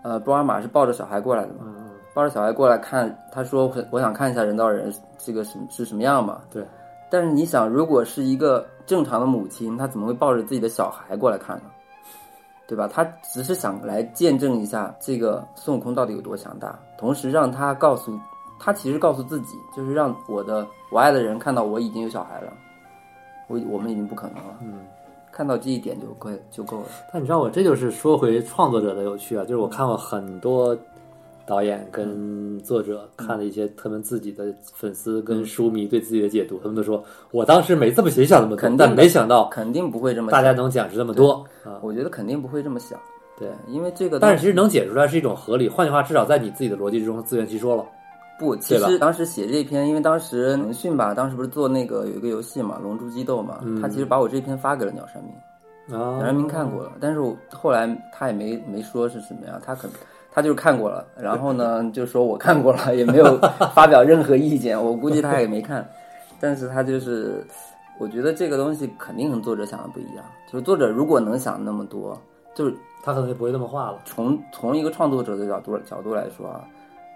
[0.03, 6.43] 呃，波尔玛是抱着小孩过来的嘛，嗯嗯，抱着小孩过来看，他说我我想看一下人造人这个是是什么样嘛。
[6.51, 6.63] 对。
[7.11, 11.65] 但是你想，如果是一个正常的母亲，她怎么会抱着自己的小孩过来看呢？
[12.69, 12.87] 对吧？
[12.87, 13.03] 他
[13.33, 18.13] 只是想来见证一下这个孙悟空到底有多强大，同时让他告诉
[18.61, 22.53] 他，其实告诉自己，就是让我的我爱的人看到我已经有小孩了，
[23.47, 24.59] 我我们已经不可能了。
[24.61, 24.81] 嗯，
[25.33, 26.87] 看到这一点就够就够了。
[27.11, 30.77] 但你知道我这就是说回创作者的有趣啊，就是我看过很多
[31.49, 41.81] 导演跟作者看了一些他们自己的粉丝跟书迷对自己的解读，他们都说我当时没这么写想那么多，肯定但没想到肯定不会这么大家能讲是这么多啊。
[41.81, 42.99] 我觉得肯定不会这么想。
[43.39, 47.85] 对，因为这个，但是其实能解出来是一种合理，换句话，至少在你自己的逻辑之中自圆其说了。
[48.39, 59.89] 不，其实当时写这篇，因为当时腾讯吧，当时不是做那个有一个游戏嘛，《龙珠激斗》嘛，嗯他其实把我这篇发给了鸟山明，啊鸟山明看过了，但是我后来他也没没说是什么呀，他可
[60.33, 63.39] 他就是看过了，然后呢就说我看过了，也没有
[63.75, 65.89] 发表任何意见，我估计他也没看，
[66.39, 67.45] 但是他就是，
[67.99, 72.17] 我觉得这个东西肯定跟作者想的不一样，就是作者如果能想那么多，
[72.55, 73.99] 就是他可能就不会那么画了。
[74.05, 76.65] 从从一个创作者的角度角度来说啊，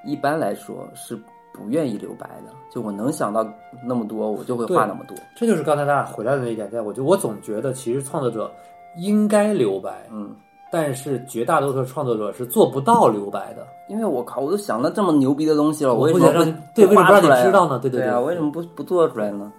[0.04, 1.14] 一般来说是
[1.52, 2.52] 不愿意留白的。
[2.70, 3.46] 就我能想到
[3.84, 5.16] 那么多，我就会画那么多。
[5.36, 8.50] 这就是刚才咱俩回来的那一点，在我就我总觉得其实创作者
[8.96, 10.34] 应该留白，嗯，
[10.72, 13.66] 但是绝大多数创作者是做不到留白的。
[13.88, 17.78] 因为我靠，我都想到这么牛逼的东西了，我为什么不不想让对为什么不让你知道呢？
[17.78, 19.52] 对对对啊，为什么不不做出来呢？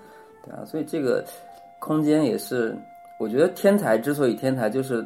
[0.43, 1.23] 对啊，所以这个
[1.79, 2.75] 空间也是，
[3.19, 5.05] 我觉得天才之所以天才，就是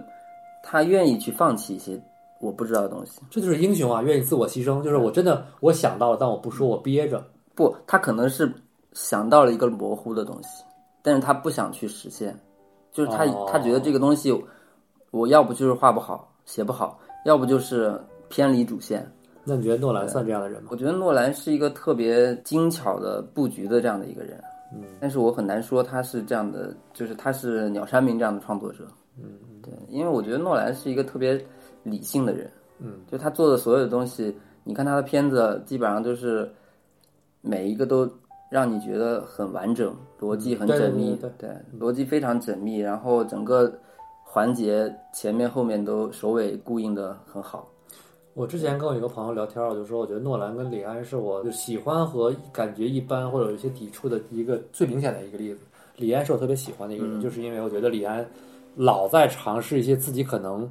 [0.64, 2.00] 他愿意去放弃一些
[2.40, 3.20] 我不知道的东西。
[3.30, 4.82] 这就是英雄啊，愿意自我牺牲。
[4.82, 7.22] 就是我真的我想到了，但我不说，我憋着。
[7.54, 8.50] 不，他可能是
[8.94, 10.64] 想到了一个模糊的东西，
[11.02, 12.40] 但是他不想去实现，
[12.94, 14.32] 就是他、哦他觉得这个东西，
[15.12, 19.06] 我要不就是画不好、写不好，要不就是偏离主线。
[19.44, 20.70] 那你觉得诺兰算这样的人吗？
[20.72, 24.38] 我觉得诺兰是一个特别精巧的布局的这样的一个人，
[24.74, 28.86] 嗯，但是我很难说他是这样的，就是他是鸟山明这样的创作者，
[29.18, 29.24] 嗯，
[29.62, 31.42] 对，因为我觉得诺兰是一个特别
[31.84, 36.52] 理性的人，嗯，就他做的所有的东西，你看他的片子基本上都是
[37.40, 38.06] 每一个都
[38.52, 43.74] 让你觉得很完整，逻辑很嗯对对缜密，对对，逻辑非常缜密，然后整个
[44.38, 47.68] 环节前面后面都首尾呼应的很好。
[48.36, 55.62] 我之前跟我一个朋友聊天，我就说，我觉得诺兰跟李安是我就喜欢和感觉一般或者有一些抵触的一个最明显的一个例子。
[55.96, 58.24] 李安是我特别喜欢的一个人，就是因为我觉得李安
[58.76, 60.70] 老在尝试一些自己可能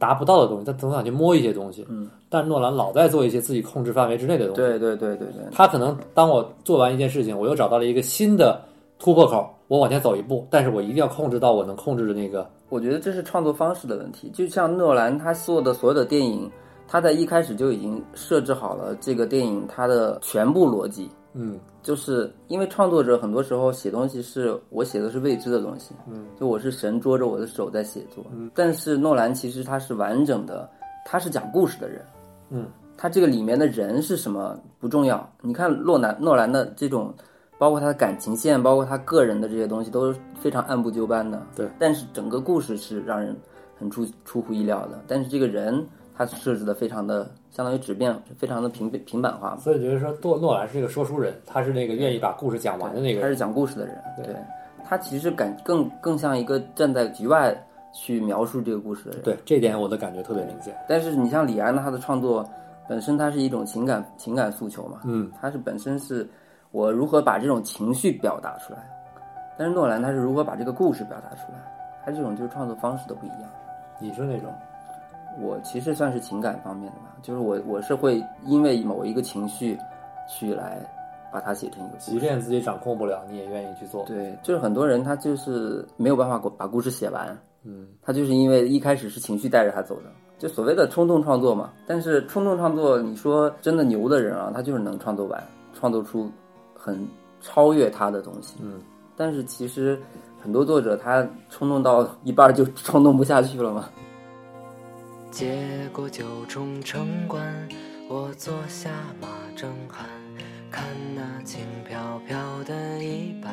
[0.00, 1.86] 达不到的东西，他总想去摸一些东西。
[1.88, 4.60] 嗯，但是诺兰老在做一些自己控制范围之内的东西。
[4.62, 8.60] 对对对对对，他可能当我做完一件事情，我又找到了一个新的
[8.98, 12.44] 突破口，我往前走一步，但是我一定要控制到我能控制的那个。
[12.68, 14.30] 我觉得这是创作方式的问题。
[14.30, 16.50] 就像诺兰他做的所有的电影，
[16.88, 21.08] 他在一开始就已经设置好了这个电影它的全部逻辑。
[21.34, 21.58] 嗯。
[21.82, 28.50] 就是因为创作者很多时候写东西是我写的是未知的东西，嗯，就我是神捉着我的手在写作，嗯。
[28.56, 30.68] 但是诺兰其实他是完整的，
[31.04, 32.04] 他是讲故事的人，
[32.50, 37.14] 嗯，他这个里面的人是什么不重要，你看诺兰诺兰的这种，
[37.58, 43.34] 包括他的感情线，包括他个人的这些东西都是非常按部就班的，对，但是整个故事是让人
[43.78, 49.58] 很出出乎意料的，但是这个人他设置的非常的相当于纸面非常的平平板化嘛。
[49.58, 53.22] 所以觉得说诺诺兰是一个说书人，他是那个愿意把故事讲完的那个人。
[53.22, 54.36] 他是讲故事的人，对对
[54.84, 57.56] 他其实感更更像一个站在局外
[57.92, 59.22] 去描述这个故事的人。
[59.22, 60.76] 对这点我的感觉特别明显。
[60.88, 62.48] 但是你像李安他的创作
[62.88, 66.28] 本身，它是一种情感情感诉求嘛，嗯，他是本身是
[66.70, 68.78] 我如何把这种情绪表达出来，
[69.56, 71.58] 但是诺兰他是如何把这个故事表达出来，
[72.04, 73.50] 他这种就是创作方式都不一样。
[73.98, 74.52] 你是那种
[75.40, 79.78] 我其实算是情感方面的吧，就是我我是会因为某一个情绪
[80.28, 80.78] 去来
[81.32, 82.10] 把它写成一个故事。
[82.10, 84.04] 即便自己掌控不了，你也愿意去做。
[84.04, 91.70] 对，就是很多人他就是没有办法把故事写完，嗯，他就是因为一开始是情绪带着他走的，就所谓的冲动创作嘛。
[91.86, 95.42] 但是冲动创作，你说真的牛的人啊，他就是能创作完，
[95.74, 96.30] 创作出
[96.86, 97.04] 很
[97.40, 98.54] 超越他的东西。
[98.62, 98.80] 嗯，
[99.16, 100.00] 但是其实
[100.40, 103.88] 很多作者他冲动到一半就 冲动不下去了嘛。
[105.32, 107.68] 接过九重城关，
[108.08, 110.04] 我坐下马正酣，
[110.70, 110.84] 看
[111.16, 113.50] 那轻飘飘的衣摆，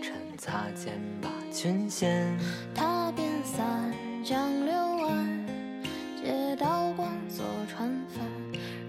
[0.00, 2.38] 趁擦肩把裙掀。
[2.74, 3.92] 踏遍三
[4.24, 4.74] 江六
[5.06, 5.46] 岸，
[6.22, 8.24] 借刀光做船帆，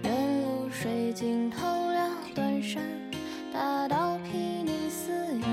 [0.02, 2.82] 任露水尽头了断山，
[3.52, 5.44] 大道睥睨四野。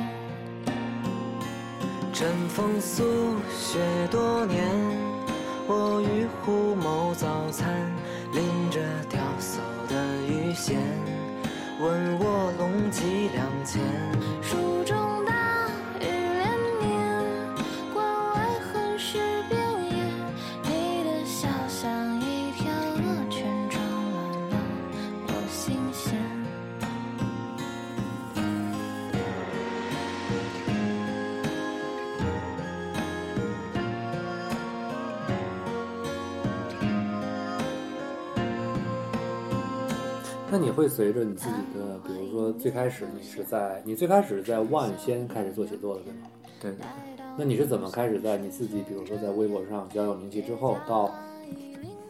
[2.14, 3.04] 枕风宿
[3.52, 3.78] 雪
[4.10, 4.66] 多年，
[5.68, 7.68] 我与虎谋早餐，
[8.32, 9.60] 拎着钓叟
[9.90, 9.96] 的
[10.28, 10.80] 鱼线，
[11.82, 13.82] 问卧龙几两钱。
[14.42, 15.19] 书中
[40.52, 46.28] 那你会随着你自己的，比如说最开始你是在你最开始在万先开始做写作的对吗？
[46.62, 46.78] 对对
[47.38, 51.10] 那你是怎么开始在你自己，比如说在微博上比较有名气之后，到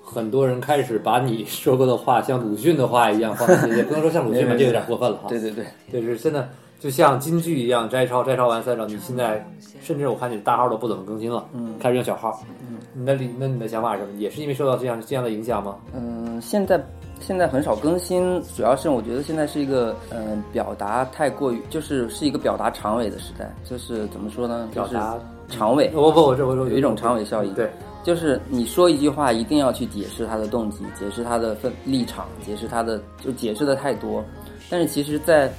[0.02, 5.28] 很多人开始把你说过的话像鲁迅的话一样放在也不能说像鲁迅吧， 这有点过分了哈。
[5.30, 6.48] 对对对，就是现在
[6.80, 9.46] 就像京剧一样摘抄，摘抄完再找你现在，
[9.82, 12.42] 甚至我看你大号都不怎么更新了，嗯开始用小号。
[12.68, 14.18] 嗯，那你的理那你的想法是什么？
[14.18, 15.76] 也是因为受到这样这样的影响吗？
[15.94, 16.82] 嗯，现在
[17.20, 24.68] 现在很少更新，主要是我觉得现在是一个嗯、表达太过于就是是一个表达长尾的时代，就是怎么说呢？
[24.74, 27.54] 就是表达长尾，我不我这我说有一种长尾效应。
[27.54, 27.70] 对，
[28.04, 34.24] 就是你说一句话，一定要去解释他的动机，解释他的分立场，解释他的就解释的太多。
[34.70, 35.52] 但是其实在，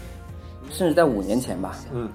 [0.71, 2.09] 甚至在五年前吧，嗯，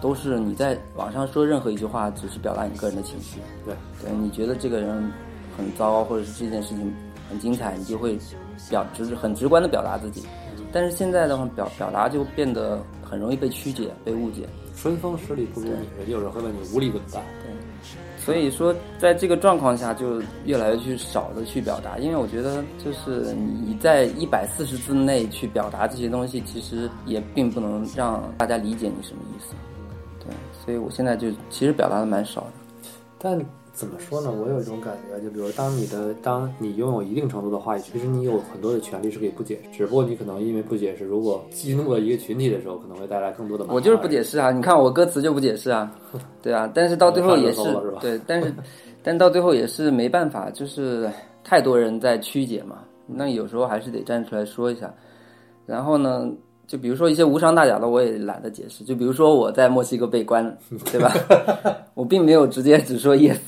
[0.00, 3.40] 都是你在网上说任何一句话，只是表达你个人的情绪。
[3.64, 5.12] 对，对，你觉得这个人
[5.56, 6.94] 很糟，或者是这件事情
[7.28, 8.18] 很精彩，你就会
[8.70, 10.24] 表直很直观的表达自己。
[10.72, 14.46] 但是现在的话，表表达就变得很容易被曲解、被误解。
[14.76, 17.22] 春风十里不如你，也有人会问你无力怎么办？
[18.18, 29.54] 所以说，在这个状况下，就越来越去少的去表达，因为我觉得，就是你在一百四十字内去表达这些东西，其实也并不能让大家理解你什么意思。
[30.18, 32.52] 对，所以我现在就其实表达的蛮少的。
[33.16, 33.40] 但
[33.76, 34.32] 怎么说呢？
[34.32, 43.76] 我有一种感觉，就比如当你的当你拥有一定程度的话语权，其实你有很多的权利是可以不解释，只不过你可能因为不解释，如果激怒了一个群体的时候，可能会带来更多的麻烦。
[43.76, 44.50] 我就是不解释啊！
[44.50, 45.94] 你看我歌词就不解释啊，
[46.40, 47.62] 对啊，但是到最后也是
[48.00, 48.50] 对，但是
[49.02, 51.10] 但到最后也是没办法，就是
[51.44, 54.92] 太多人在曲解嘛，那有时候还是得站出来说一下。
[55.66, 56.30] 然后呢，
[56.66, 58.82] 就比如说一些无伤大雅的，我也懒得解释。
[58.84, 60.56] 就比如说我在墨西哥被关，
[60.92, 61.12] 对吧？
[61.94, 63.38] 我并没有直接只说 yes，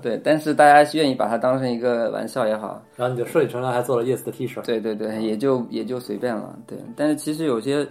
[0.00, 4.62] 对，但是大家愿意把它当成一个玩笑也好，然后你就顺理成章还做了 yes 的 T 恤。
[4.64, 6.78] 对对对，也就也就随便了，对。
[6.96, 7.86] 但是其实有些，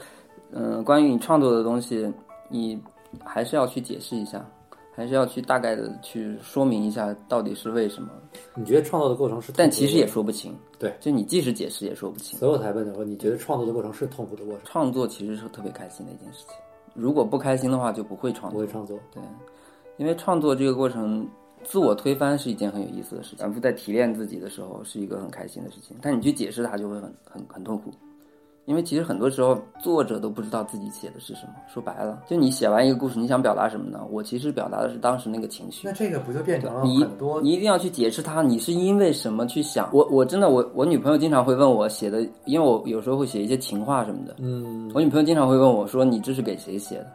[0.52, 2.12] 嗯、关于你创作的东西，
[2.50, 2.80] 你
[3.24, 4.44] 还是要去解释一下，
[4.96, 8.10] 还是要去大概的去说明一下到底是为什么。
[8.54, 9.52] 你觉得创作的过程是？
[9.56, 12.40] 但其实也说不清，对，就你即使解释也说不清。
[12.40, 14.62] 所以我才问的说，你觉得创作的过程是痛苦的过程？
[14.64, 16.56] 创作其实是特别开心的一件事情，
[16.94, 18.72] 如果不开心的话，就不会创作不会。
[18.72, 19.22] 创作，对，
[19.98, 21.28] 因为创作这个过程，
[21.64, 27.92] 自我推翻是一件很有意思的事情，反复在提炼自己的时候是一个很开心的事情，但你去解释它就会很很很痛苦，
[28.66, 31.54] 因为其实很多时候作者都不知道自己写的是什么。
[31.72, 34.00] 说白了，就你写完一个故事，你想表达什么呢？
[34.10, 35.88] 我其实表达的是当时那个情绪。
[35.88, 37.06] 那这个不就变成了你
[37.44, 39.90] 你一定要去解释它，你是因为什么去想？
[39.94, 47.08] 我我真的我我女朋友经常会问我写的，因为我有时候会写一些情话什么的，嗯，我女朋友经常会问我说：“你这是给谁写的？”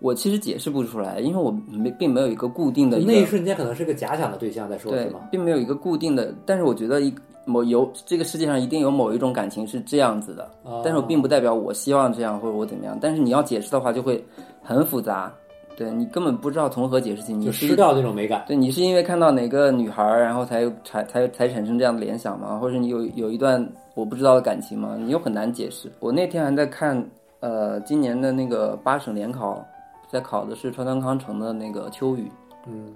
[0.00, 6.32] 我其实解释不出来，因为我没并没有一个固定的一那一瞬间可能是个假想的对象在说，对是吗？，并没有一个固定的。
[6.46, 7.12] 但是我觉得一
[7.48, 12.96] 某有这个世界上一定有某一种感情是这样子的，哦但是我并不代表我希望这样或者我怎么样。
[13.00, 14.22] 但是你要解释的话，就会
[14.62, 15.32] 很复杂，
[15.76, 17.32] 对你根本不知道从何解释起。
[17.32, 18.44] 你就是失掉那种美感。
[18.46, 22.58] 对你是因为看到哪个女孩儿，然后才才才才产生这样的联想吗？
[22.60, 24.96] 或者你有有一段我不知道的感情吗？
[24.98, 25.90] 你又很难解释。
[26.00, 27.02] 我那天还在看，
[27.40, 29.64] 呃，今年的那个八省联考，
[30.10, 32.30] 在考的是川端康成的那个秋雨，
[32.66, 32.94] 嗯，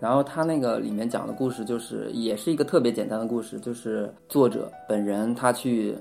[0.00, 5.94] 然后他那个里面讲的故事，就是也是一个特别简单的故事，就是作者本人他去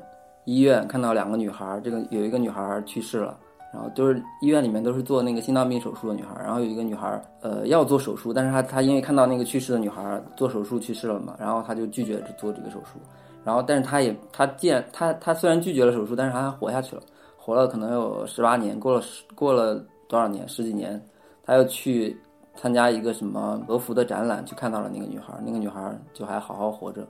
[0.46, 3.38] 医院看到两个女孩，这个有一个女孩去世了。
[3.72, 13.00] 然后都是医院里面都是做那个心脏病手术的女孩，然后有一个女孩，呃，要做手术，但是她她因为看到那个去世的女孩做手术去世了嘛，然后她就拒绝做这个手术，
[13.44, 17.04] 然后但是她也她既然她她虽然拒绝了手术，但是她还活下去了，
[17.38, 21.00] 活了可能有十八年，过了十过了多少年十几年，
[21.46, 22.18] 她又去
[22.60, 27.08] 参加一个什么和服的展览，去看到了那个女孩，那个女孩就还好好活着，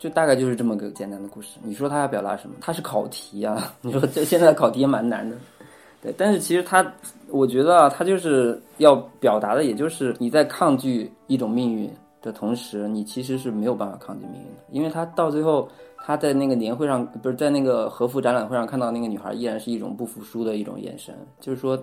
[0.00, 1.60] 就大概就是这么个简单的故事。
[1.62, 2.56] 你说他要表达什么？
[2.60, 5.36] 他是考题啊，你说这现在考题也蛮难的。
[6.02, 6.84] 对，但是其实他，
[7.28, 11.88] 我觉得啊，他就是要表达的，也就是你在抗拒一种命运
[12.20, 15.68] 的同时，你其实是没有办法抗拒命运的，因为他到最后，
[16.04, 21.80] 他在那个年会上，不是在那个和服展览会上看到那个女孩，依然是一种不服输的一种眼神，就是说。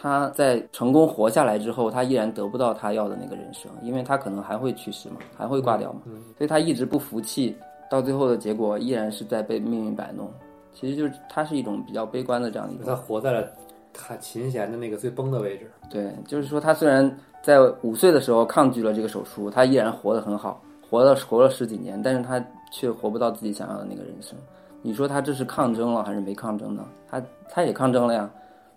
[0.00, 6.02] 他在成功活下来之后，他依然得不到他要的那个人生，因为他可能还会去世嘛，还会挂掉嘛，
[6.36, 7.56] 所以他一直不服气，
[7.90, 10.30] 到最后的结果依然是在被命运摆弄。
[10.72, 13.50] 其实就是他是一种比较悲观的这样一他，活在了
[13.92, 15.68] 他琴弦的那个最崩的位置。
[15.90, 24.38] 对，就是说他虽然在五岁的时候抗拒了这个手术，他依然活得很好，活了活了十几年，但是他却活不到自己想要的那个人生。
[24.80, 26.84] 你说他这是抗争了还是没抗争呢？
[27.10, 28.30] 他他也抗争了呀，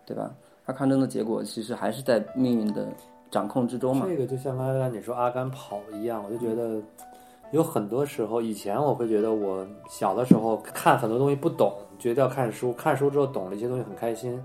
[0.03, 0.31] 对吧？
[0.71, 2.87] 抗争的结果其实还是在命运的
[3.29, 4.05] 掌控之中嘛。
[4.07, 6.81] 这个就像刚才你说阿甘跑一样，我就觉得
[7.51, 14.41] 有很多时候，以前我会觉得我小的时候看很多东西不懂，觉得要看书，看书之后懂了一些东西很开心。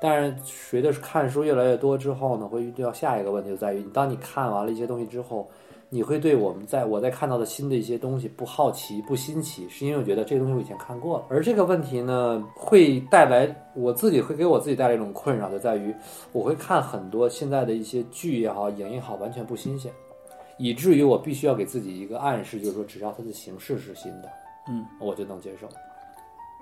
[0.00, 5.46] 但是随着看书越来越多之后呢，会遇到下一个问题，就在于当你看完了一些东西之后，
[5.92, 11.26] 你会对我们在我在看到的新的一些东西不好奇、不新奇，是因为我觉得这个东西我以前看过了。
[11.28, 15.92] 而这个问题呢，会带来我自己会给我自己带来一种困扰，就在于
[16.30, 19.92] 我会看很多现在的一些剧也好、影也好，完全不新鲜，
[20.58, 24.28] 以至于我必须要给自己一个暗示，就是说只要它的形式是新的，
[24.68, 25.68] 嗯，我就能接受。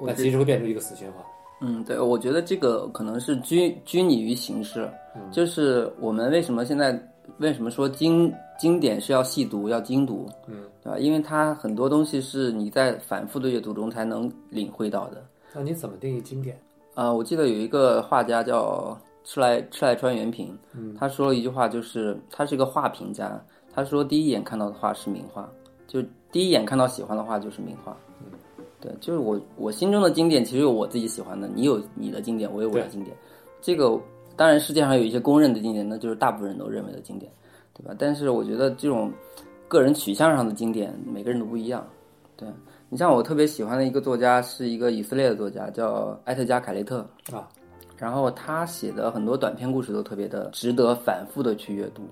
[0.01, 1.23] 那其实会变成一个死循环。
[1.61, 4.89] 嗯，对，我觉得这个可能是拘拘泥于形式，
[5.33, 6.93] 就是我们为什么现在
[7.37, 10.99] 为什么说经经典是要细读、要精读，嗯，对吧？
[10.99, 15.25] 因为它很多东西是你在反复的阅读中才能领会到的。
[15.55, 16.59] 那你怎么定义经典？
[16.95, 23.41] 啊、我记得有一个画家叫赤来赤来川原平，嗯他说了一句话，就是他是一个画评家，
[23.73, 25.49] 他说第一眼看到的画是名画，
[25.87, 26.03] 就
[26.33, 27.97] 第一眼看到喜欢的画就是名画。
[28.81, 33.17] 对，就是我我心中的经典，其实有我自己喜欢的，你有你的经典，我有我的经典。
[33.61, 33.99] 这个
[34.39, 37.31] 当然世界上有一些公认的经典，那就是大部分人都认为的经典，
[37.75, 37.93] 对吧？
[37.99, 39.13] 但是我觉得这种
[39.67, 41.85] 个人取向上的经典，每个人都不一样。
[42.37, 42.49] 对
[42.89, 47.49] 你像我特别喜欢的一个作家，是一个以色列的作家，叫埃特加·凯雷特啊。
[47.97, 52.05] 然后他写的很多短篇故事都特别的值得反复的去阅读。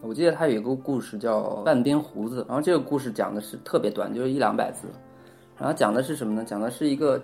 [0.00, 4.88] 我记得他有一个故事叫《半边胡子》，然后这个故事讲的是特别短，就是一两百字。
[5.56, 6.44] 然后讲的是什么呢？
[6.44, 7.22] 讲的是一个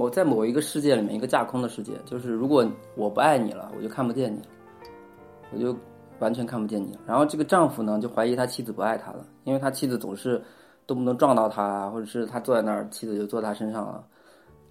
[0.00, 4.46] 某在某一个世界里面，一个架空的世界，就是如果我不爱你了，我就看不见你了，
[5.52, 5.76] 我就
[6.20, 7.00] 完全看不见你了。
[7.06, 10.42] 然后这个丈夫呢，就怀疑他妻子不爱他了，因为他妻子总是
[10.86, 14.02] 动不动撞到他啊，或者是他坐在那儿，妻子就坐他身上了。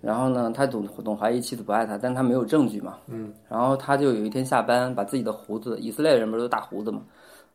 [0.01, 2.97] 然后呢，他总总怀疑妻子不爱他，但他没有证据嘛。
[3.05, 3.31] 嗯。
[3.47, 7.03] 然后他就有一天下班，把自己的胡子，以色列人不是都大胡子嘛，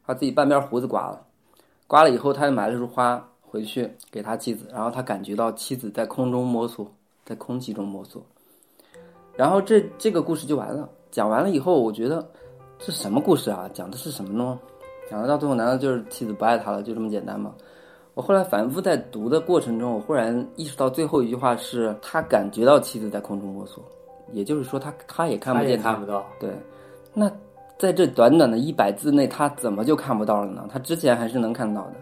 [0.07, 1.21] 把自己半边胡子刮了，
[1.89, 6.89] 刮了以后，他就买了束花回去给他妻子，然后他感觉到妻子在空中摸索，
[7.25, 8.23] 在空气中摸索。
[9.37, 10.89] 然后这这个故事就完了。
[11.11, 12.29] 讲完了以后，我觉得
[12.79, 13.71] 这什么故事啊？
[13.73, 14.59] 讲的是什么呢？
[15.09, 17.55] 讲的到最后，难道就是妻子不爱他了，就这么简单吗？
[18.15, 23.85] 我后来反复在读的过程中，我忽然意识到最后一句话是他感觉到妻子在空中摸索，
[24.33, 26.25] 也就是说他他也看不见看不到。
[26.39, 26.51] 对，
[27.13, 27.31] 那
[27.77, 30.67] 在这短短的一百字内，他怎么就看不到了呢？
[30.71, 31.95] 他之前还是能看到的，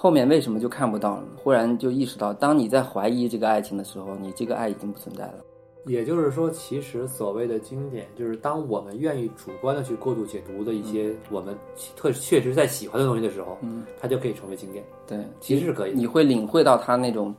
[0.00, 1.28] 后面为什么就看不到了呢？
[1.42, 5.44] 忽然就意识到，当你在怀疑这个爱情的时候，你这个爱已经不存在了。
[5.86, 11.52] 也就是说，其实所谓的经典，就是当我们愿意主观的去过度解读的一些我们
[11.96, 14.84] 特确实在喜欢的东西的时候，嗯，它就可以成为经典。
[15.04, 17.34] 对，其实是可以的你会领会到他那种，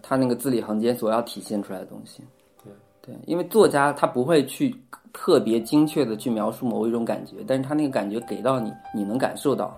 [0.00, 2.22] 他那个字里行间所要体现出来的东西。
[2.62, 2.72] 对
[3.02, 4.72] 对，因为作家他不会去
[5.12, 9.76] 特别精确的去描述某一种感觉，但是他那个感觉给到你，你能感受到。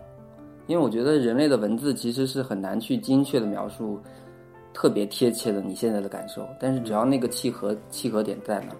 [0.66, 4.00] 因为我觉得人类的文字其实是很难去精确的描述
[4.72, 8.76] 特别贴切的你现在的感受，但是只要那个契合契合点在那儿，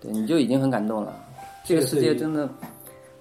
[0.00, 1.14] 对，你就已经很感动了。
[1.64, 2.48] 这个世界真的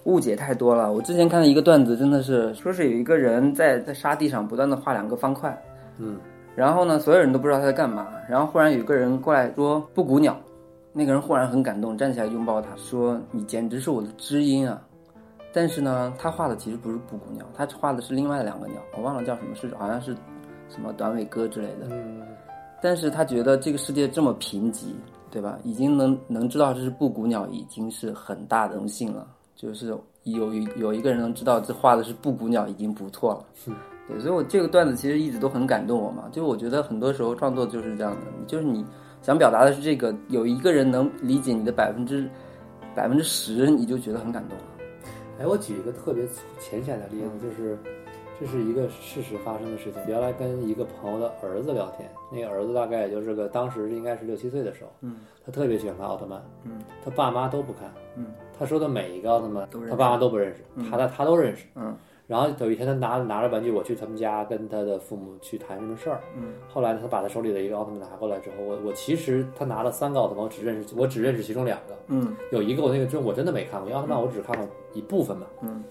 [0.04, 0.94] 误解太多了。
[0.94, 5.62] 我之前看到一个段子，真的是说是有一个人在在沙地上不断的画两个方块，
[5.98, 6.18] 嗯，
[6.56, 8.08] 然后呢，所有人都不知道他在干嘛。
[8.30, 10.40] 然后忽然有一个人过来说布谷鸟，
[10.94, 14.82] 那个人忽然很感动，站起来拥抱他，说你简直是我的知音啊。
[15.54, 20.16] 但是呢，他画的其实不是布谷鸟，他画的是另外两个鸟，我忘了叫什么，是好像是
[20.70, 21.88] 什么短尾鸽之类的。
[21.90, 22.22] 嗯，
[22.82, 24.88] 但是他觉得这个世界这么贫瘠，
[25.32, 25.58] 对吧？
[25.64, 29.28] 已经能能知道这是布谷鸟，已经是很大的荣幸了。
[29.56, 33.74] 就是有一有一个人能知道这画的是布谷鸟，已经不错了。
[34.08, 36.26] 对，所以我这个段子其实一直都很感动我嘛。
[36.32, 38.86] 就我觉得很多时候创作就是这样的，就是你
[39.24, 42.30] 想表达的是这个，有一个人能理解你的百分之
[42.94, 44.64] 百分之十，你就觉得很感动了。
[45.40, 46.26] 哎，我举一个特别
[46.60, 47.78] 浅显的例子，就是
[48.40, 50.02] 这是一个事实发生的事情。
[50.08, 58.28] 原来跟一个朋友的儿子聊天，那个儿子大概也就是个当时应该是六七岁的时候，嗯，他特别喜欢看奥特曼，嗯，他爸妈都不看，嗯，
[58.58, 61.96] 他说的每一个奥特曼他爸妈都不认识，他的他都认识，嗯
[62.28, 66.20] 然后有一天他拿拿着玩具，我去他们家跟他的父母去谈什么事儿。
[66.36, 75.48] 嗯，后来呢，他把他手里的一个奥特曼拿过来之后，我我其实他拿了三个奥特曼，我只认识我只认识其中两个，嗯有一个我那个真我真的没看过，奥特曼我只看过一部分嘛。
[75.62, 75.82] 嗯，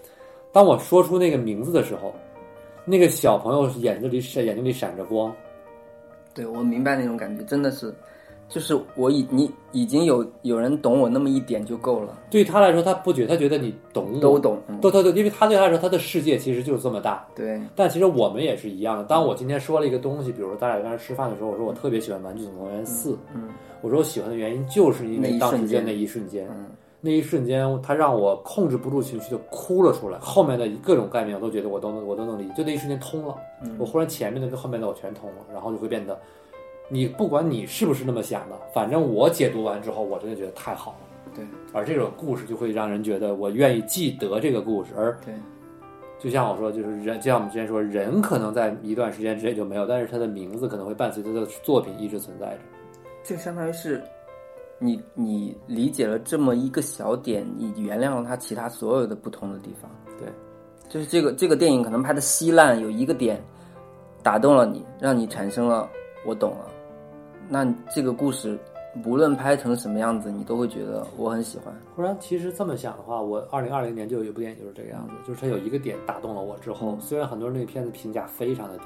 [0.53, 2.15] 当我说出那个名字的时候，
[2.85, 5.35] 那个小朋友眼睛里闪眼睛里闪着光，
[6.35, 7.95] 对我明白那种感觉，真的是，
[8.49, 14.59] 就是我已你已经有有人懂我那么一点就够了，对他来说，他不觉他觉得你懂我都懂。
[14.69, 17.27] 嗯都都都，因为他对他来说，他的世界其实就是这么大。
[17.35, 19.05] 对，但其实我们也是一样的。
[19.05, 23.49] 当我今天说了一个东西，比如说咱俩在那儿吃饭的时候，我说我特别喜欢《玩具总动员四》，嗯
[23.83, 26.47] 我说我喜欢的原因就是因为当时瞬间间那一瞬间。
[26.51, 26.67] 嗯
[27.03, 30.19] 那一瞬间，他让我控制不住情绪就哭了出来。
[30.19, 33.37] 后面的各种概念我都觉得我都能我都能理解，就那一瞬间通了。
[33.63, 36.19] 嗯我忽然前面的跟后面的我全通了，然后就会变得，
[36.89, 40.99] 你不管你是不是那么想的，反正我解读完之后，我真的觉得太好了。
[41.35, 45.35] 对而这种故事就会让人觉得我愿意记得这个故事，而对
[46.19, 52.59] 就像我说，就是人，就像我们之前说，人可能在一段时间之内就没有，但是他的名字可能会伴随他的作品一直存在着。
[53.23, 54.03] 就相当于是
[54.79, 59.91] 你你理解了这么一个小点，你原谅了他其他所有的不同的地方。
[60.19, 60.27] 对，
[60.89, 63.39] 就是这个这个电影可能拍的稀烂，有一个点
[64.23, 65.87] 打动了你，让你产生了
[66.25, 66.71] 我懂了。
[67.49, 68.59] 那这个故事
[69.05, 71.75] 无论拍成什么样子，你都会觉得我很喜欢。
[71.95, 78.85] 忽然，其实这么想的话，我二零二零年就有一部电影就是这个样子，就是它有一个点打动了我之后，虽然很多人对片子评价非常的低，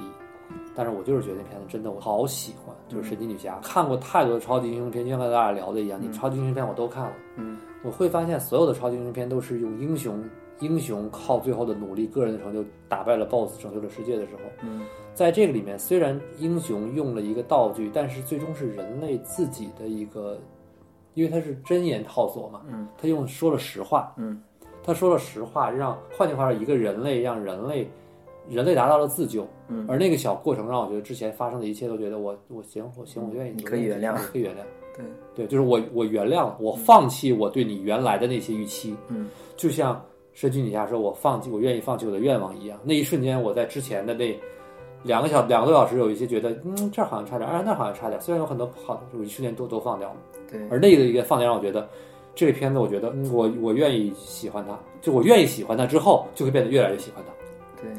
[0.75, 3.59] 但是我就是觉得那片子真的我好喜欢，就是神奇女侠。
[3.63, 10.21] 看过太多的超级英雄片，就像跟大家聊的一样，你超级英雄片我都看了，嗯，我会发现所有的超级英雄片都是用英雄
[10.61, 20.39] 英雄靠最后的努力、个人的成就打败了 BOSS，拯救了世界的时候，嗯，在这个里面，虽然英雄用了一个道具，但是最终是人类自己的一个，
[21.15, 24.41] 因为他是真言套索嘛，嗯，他用说了实话，嗯，
[24.83, 27.89] 他说了实话，让换句话说，一个人类让人类
[28.47, 29.85] 人类达到了自救，嗯。
[29.87, 34.13] 而那个小过程让我觉得之前发生的一切都觉得我我行我行我愿意，你可以原谅。
[34.13, 34.57] 我可以原谅，
[34.95, 35.05] 对，
[35.35, 40.03] 对，就是我我原谅了，我放弃我对你原来的那些预期，嗯，就像
[40.33, 44.37] 神奇女侠说我放弃我愿意放弃我的愿望一样，那一瞬间我在之前的那
[45.03, 50.17] 两个小两个多小时有一些觉得嗯这儿好像差点，啊那儿好像差点，虽然有很多好的，我一瞬间都都放掉了，
[50.49, 51.87] 对，而那个一个放掉让我觉得
[52.33, 57.91] 这个片子我觉得嗯我我愿意喜欢它，就我愿意喜欢它之后就会变得越来越喜欢它，对，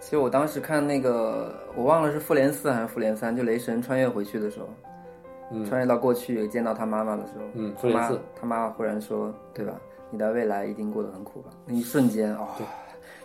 [0.00, 4.68] 其实我当时看那个，我忘了是复联四还是复联三，就雷神穿越回去的时候，
[5.52, 5.64] 嗯。
[5.64, 8.18] 穿越到过去见到他妈妈的时候，嗯复联四。
[8.38, 9.72] 他妈忽然说，对吧？
[10.10, 11.50] 你的未来一定过得很苦吧？
[11.66, 12.46] 那一瞬间哦，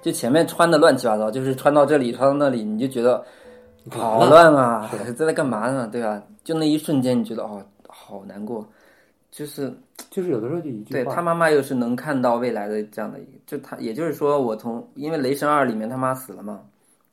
[0.02, 3.24] 就前面穿的乱七八糟，就是穿到这里，穿到那里，你就觉得
[3.92, 5.88] 好乱啊，这 在干嘛呢？
[5.92, 6.22] 对吧？
[6.44, 8.68] 就那一瞬间，你觉得哦，好难过，
[9.30, 9.72] 就是
[10.10, 16.62] 就是有的时候就一句话，对他妈妈又是能看到未来的这样的一个，就他也就是说，我从因为雷神二里面他妈死了嘛，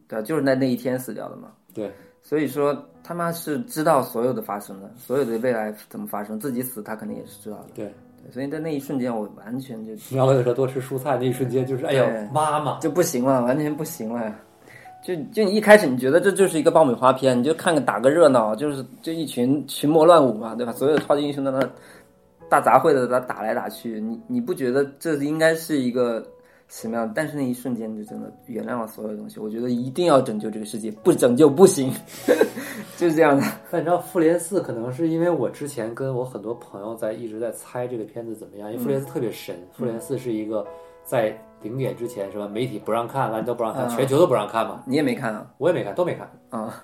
[0.08, 0.22] 对吧？
[0.24, 1.92] 就是在那一天死掉的嘛，对
[2.22, 7.66] 所以说他妈是知道所有的发生的，所有的未来怎么发生，自己死他肯定也是知道的。
[7.74, 7.92] 对
[8.32, 14.34] 所以在那一瞬间，我完全就你要跟他说多吃蔬菜那一瞬间就是哎呦妈妈，就不行了，完全不行了。
[15.02, 20.72] 就就你一开始你觉得这就是一个爆米花片，你就看个打个热闹，就是就一群群魔乱舞嘛，对吧？
[20.72, 21.60] 所有超级英雄在那
[22.48, 26.26] 大杂烩的在打来打去，你你不觉得这应该是一个
[26.68, 27.10] 什么样？
[27.14, 31.92] 但是那一瞬间就真的原谅了所有东西，我觉得一定要拯救这个世界，不拯救不行，
[32.96, 33.42] 就是这样的。
[33.70, 40.66] 但你知道复联四可能是因为我之前跟我很多朋友在一直在猜这个片子怎么样，因为复联四特别神，复联四是一个
[41.04, 42.48] 在零点之前是吧？
[42.48, 45.48] 媒体不让看，完都不让看，嗯全球都不让看嘛，你也没看啊？
[45.58, 46.28] 我也没看，都没看。
[46.50, 46.82] 啊，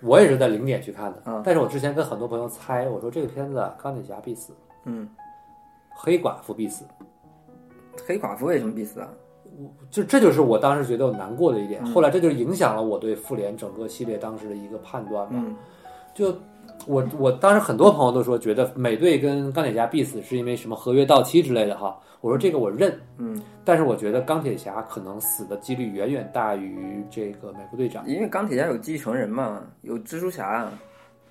[0.00, 4.52] 我也是在零点去看的，嗯但是我之前跟很多朋友猜，我说这个片子啊，钢铁侠必死，
[4.84, 5.08] 嗯，
[5.96, 6.84] 黑寡妇必死，
[8.06, 9.08] 黑寡妇为什么必死啊？
[9.90, 11.80] 就这就是我当时觉得我难过的一点。
[11.84, 15.42] 嗯后来这就影响了我对复联整个系列当时的一个判断嘛。
[15.46, 15.56] 嗯
[16.14, 16.34] 就
[16.86, 21.98] 我我当时很多朋友都说，觉得美队跟钢铁侠必死是因为什么合约到期之类的哈。
[22.20, 30.72] 我说这个我认，嗯，但是我觉得钢铁侠可能死的几率远远大于这个美国队长，因为钢铁侠有继承人嘛，有蜘蛛侠啊，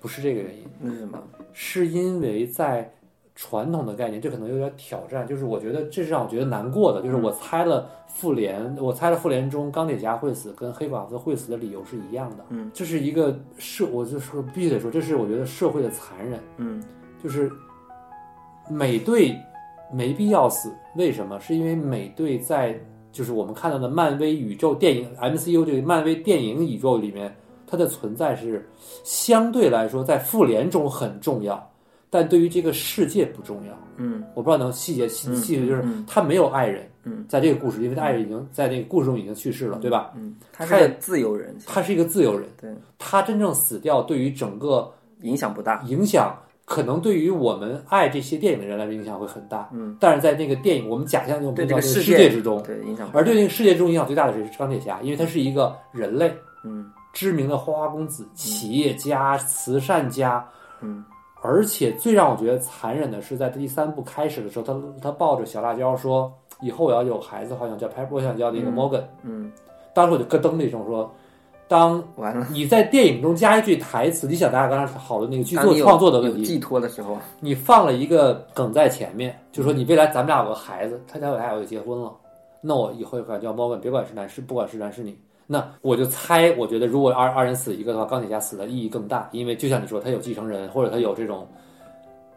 [0.00, 1.18] 不是这个原因，那是什么？
[1.52, 2.88] 是因为在
[3.34, 5.26] 传统的概念，这可能有点挑战。
[5.26, 12.44] 就是我觉得这是让我觉得难过的，就是我猜了复联，我猜了复联中钢铁侠会死跟黑寡妇会死的理由是一样的。
[12.50, 16.38] 嗯，这是一个社，我就说必须得说，这是我觉得社会的残忍。
[16.58, 16.82] 嗯
[17.22, 17.50] 就是
[18.70, 19.34] 美队
[19.92, 21.40] 没必要死，为什么？
[21.40, 22.78] 是因为美队在
[23.12, 27.34] 就是我们看到的漫威宇宙电影 MCU 这个漫威电影宇宙里面，
[27.66, 28.68] 它的存在是
[29.04, 31.70] 相对来说在复联中很重要，
[32.14, 33.72] 但对于这个世界不重要。
[33.96, 40.12] 嗯我不知道能细节细嗯细节，就是嗯他没有爱人，嗯在这个故事，因为他爱人已经在那个故事中已经去世了，对吧？
[40.16, 44.88] 嗯，他是个自由人，他是一个自由人，对他真正死掉对于整个
[45.22, 45.82] 影响不大。
[45.88, 53.10] 影响可能对于我们爱这些电影的人来说影响会很大，嗯，但是在那个电影我们假象中对这个世界之中，对影响。
[53.12, 56.32] 而对那个世界中影响最大的是钢铁侠，因为他是一个人类，
[56.64, 60.44] 嗯知名的花花公子、企业家、慈善家，
[60.80, 61.04] 嗯
[61.46, 66.32] 而且最让我觉得残忍的是，在第三部开始的时候，他他抱着小辣椒说
[66.62, 69.02] ：“以后我要有孩子，好想叫 Pepper，我想叫那个嗯 Morgan。
[69.22, 69.52] 嗯。
[69.92, 71.12] 当时我就咯噔了一声说
[71.68, 82.10] ：“当完了，你在电影中加一句台词，你想大家刚才讨论那个剧作创作的问题，寄托的时候，你放了一个梗在前面，就说你未来咱们俩有个孩子，他家有俩要结婚了，
[82.62, 85.14] 那我以后管叫 Morgan，别管是男是不管是男是女，
[85.46, 91.46] 那我就猜，我觉得如果二二人死一个的话，钢铁侠死的意义更大，因为就像你说，他有继承人，或者他有这种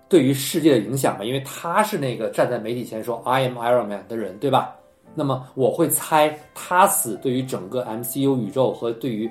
[0.09, 4.75] 对于世界的影响吧，因为他是那个站在媒体前说 I am Iron Man 的人，对吧？
[5.15, 9.29] 那么我会猜他死对于整个 MCU 宇宙和对于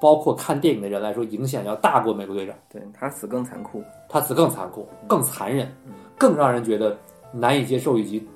[0.00, 2.54] 包括看电影的人来说，影响要大过美国队长。
[2.70, 3.82] 对他死更残酷。
[4.08, 5.72] 他死更残酷、更残忍，
[6.18, 6.96] 更让人觉得
[7.32, 8.26] 难以接受，以及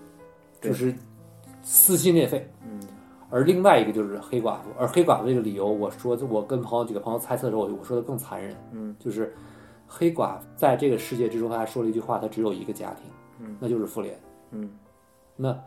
[0.61, 0.95] 就是
[1.63, 2.49] 撕心裂肺。
[2.63, 2.74] 嗯，
[3.35, 9.35] 而另外一个就是黑寡妇，而黑寡妇这个理由，我说我跟朋友几个朋友猜测的时候，我我说的更残忍，嗯，就是
[9.89, 13.11] 黑寡妇在这个世界之中，他还说了一句话，他只有一个家庭，
[13.41, 14.17] 嗯，那就是妇联。
[14.53, 14.71] 嗯，
[15.35, 15.59] 那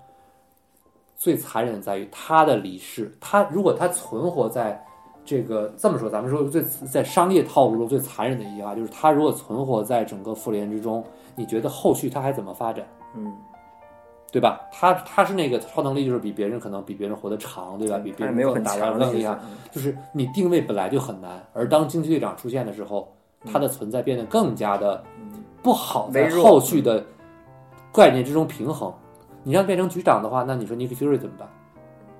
[1.17, 4.81] 最残忍的在于他的离世，他如果他存活在
[5.25, 11.03] 这个这么说，咱们说最在商业套路中最残忍的一句话，就是他如果存活在整个妇联之中，
[11.35, 12.87] 你觉得后续他还怎么发展？
[13.13, 13.35] 嗯，
[14.37, 14.61] 对吧？
[14.71, 17.97] 他他是那个超能力，就是比别人可能比别人活得长，对吧？
[17.97, 19.35] 比别人没有很打强更厉害，
[19.71, 23.11] 就是你定位本来就很难，而当惊奇队长出现的时候，
[23.51, 25.03] 他的存在变得更加的
[25.63, 27.03] 不好，在后续的
[27.91, 28.93] 概念之中平衡。
[29.43, 31.49] 你让变成局长的话，那你说 Nick Fury 怎么办？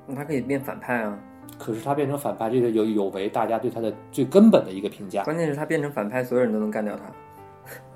[0.07, 1.19] 那他可以变反派啊。
[1.59, 5.23] 可是他变成反派，这个有有违大家对他的最根本的一个评价。
[5.23, 7.03] 关键是他变成反派，所有人都能干掉他。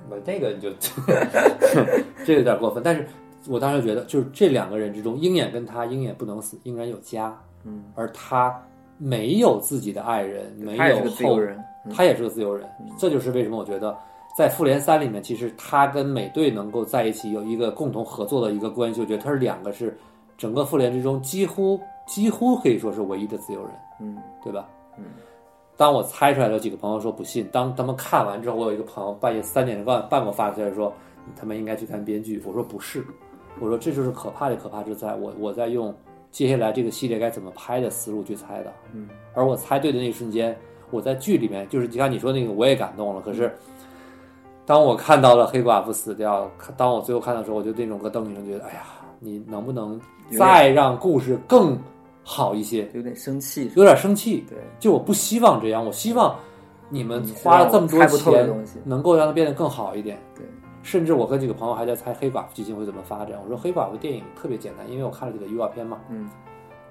[0.09, 0.69] 我这个你就
[2.25, 3.07] 这个有点过分，但是
[3.47, 8.55] 我当时觉得，就是这两个人之中，鹰眼跟他，鹰眼不能死，鹰眼有家，嗯，而他
[8.97, 11.57] 没有自己的爱人，没有后，人。
[11.57, 13.97] 嗯他也是个自由人，这就是为什么我觉得
[14.37, 19.97] 在复联三里面，其实他跟美队能够在一起有一个共同合作的一个关系，我觉得他是两个是
[20.37, 24.69] 整个复联之中几乎几乎可以说是唯一的自由人，嗯对吧？
[24.95, 25.05] 嗯。
[25.75, 27.49] 当我猜出来，有几个朋友说不信。
[27.51, 30.93] 当他们看完之后，我有一个朋友半夜三点半半给我发过来说，
[31.35, 32.39] 他们应该去看编剧。
[32.45, 33.03] 我说不是，
[33.59, 35.15] 我说这就是可怕的可怕之在。
[35.15, 35.93] 我我在用
[36.31, 38.73] 接下来这个系列该怎么拍的思路去猜的。
[38.93, 40.57] 嗯，而我猜对的那一瞬间，
[40.89, 43.21] 我在剧里面就是就像你说那个，我也感动了。
[43.21, 43.53] 可是
[44.65, 48.83] 当我看到了黑寡妇死掉，看当我最后看到的时候，我就那种咯噔一声，觉得哎呀，
[49.19, 49.99] 你能不能
[50.37, 51.77] 再让故事更
[52.23, 52.89] 好一些？
[52.93, 53.71] 有点生气。
[53.75, 54.45] 有点生气。
[54.47, 56.35] 对，就我不希望这样，我希望
[56.89, 60.17] 你们花了这么多钱，能够让它变得更好一点。
[60.35, 60.45] 对，
[60.83, 63.37] 甚至我和几个朋友还在猜黑寡妇剧情会怎么发展。
[63.43, 65.99] 我说黑寡妇电影特别简单，因为我看了几个预告片嘛。
[66.09, 66.29] 嗯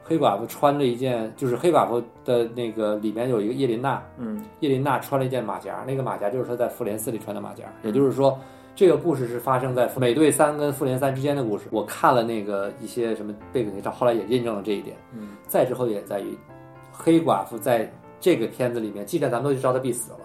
[0.03, 7.65] 黑寡妇穿着一件，就是黑寡妇的那个里面有一个叶琳娜，嗯叶琳娜穿了一件马甲，那个马甲就是她在复联四里穿的马甲。
[7.85, 8.37] 也就是说，
[8.75, 11.69] 这个故事是发生在美队三跟复联三之间的故事。
[11.71, 14.97] 我看了那个一些什么背景介绍，后来也印证了这一点。
[15.15, 16.37] 嗯再之后也在于，
[16.91, 17.89] 黑寡妇在
[18.19, 20.19] 这个片子里面，既然咱们都知道她必死了，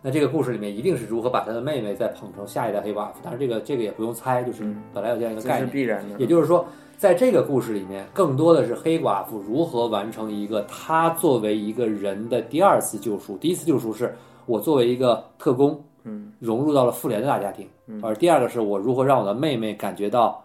[0.00, 3.18] 那这个故事里面一定是如何把他的妹妹再捧成下一代黑寡妇。
[3.22, 5.68] 当然，这个这个也不用猜，就是嗯本来有这样一个概念。
[5.68, 6.18] 必然的。
[6.20, 6.64] 也就是说，
[6.96, 13.36] 在这个故事里面，更多的是黑寡妇如何完成一个她作为一个人的第二次救赎。
[13.38, 14.14] 第一次救赎是
[14.46, 20.40] 我作为一个特工嗯融入到了复联的大家庭，嗯而第二个是我如何让我的妹妹感觉到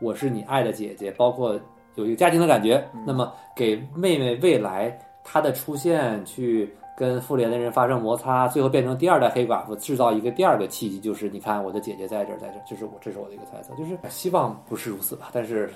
[0.00, 1.60] 我是你爱的姐姐，包括
[1.96, 2.82] 有一个家庭的感觉。
[2.94, 6.74] 嗯那么给妹妹未来她的出现去。
[6.98, 15.70] 跟复联的人发生摩擦，最后变成第二代黑寡妇，制造一个第二个契机，就是你看我的姐姐在这儿，在这儿，这是我这是我的一个猜测，就是希望不是如此吧，但是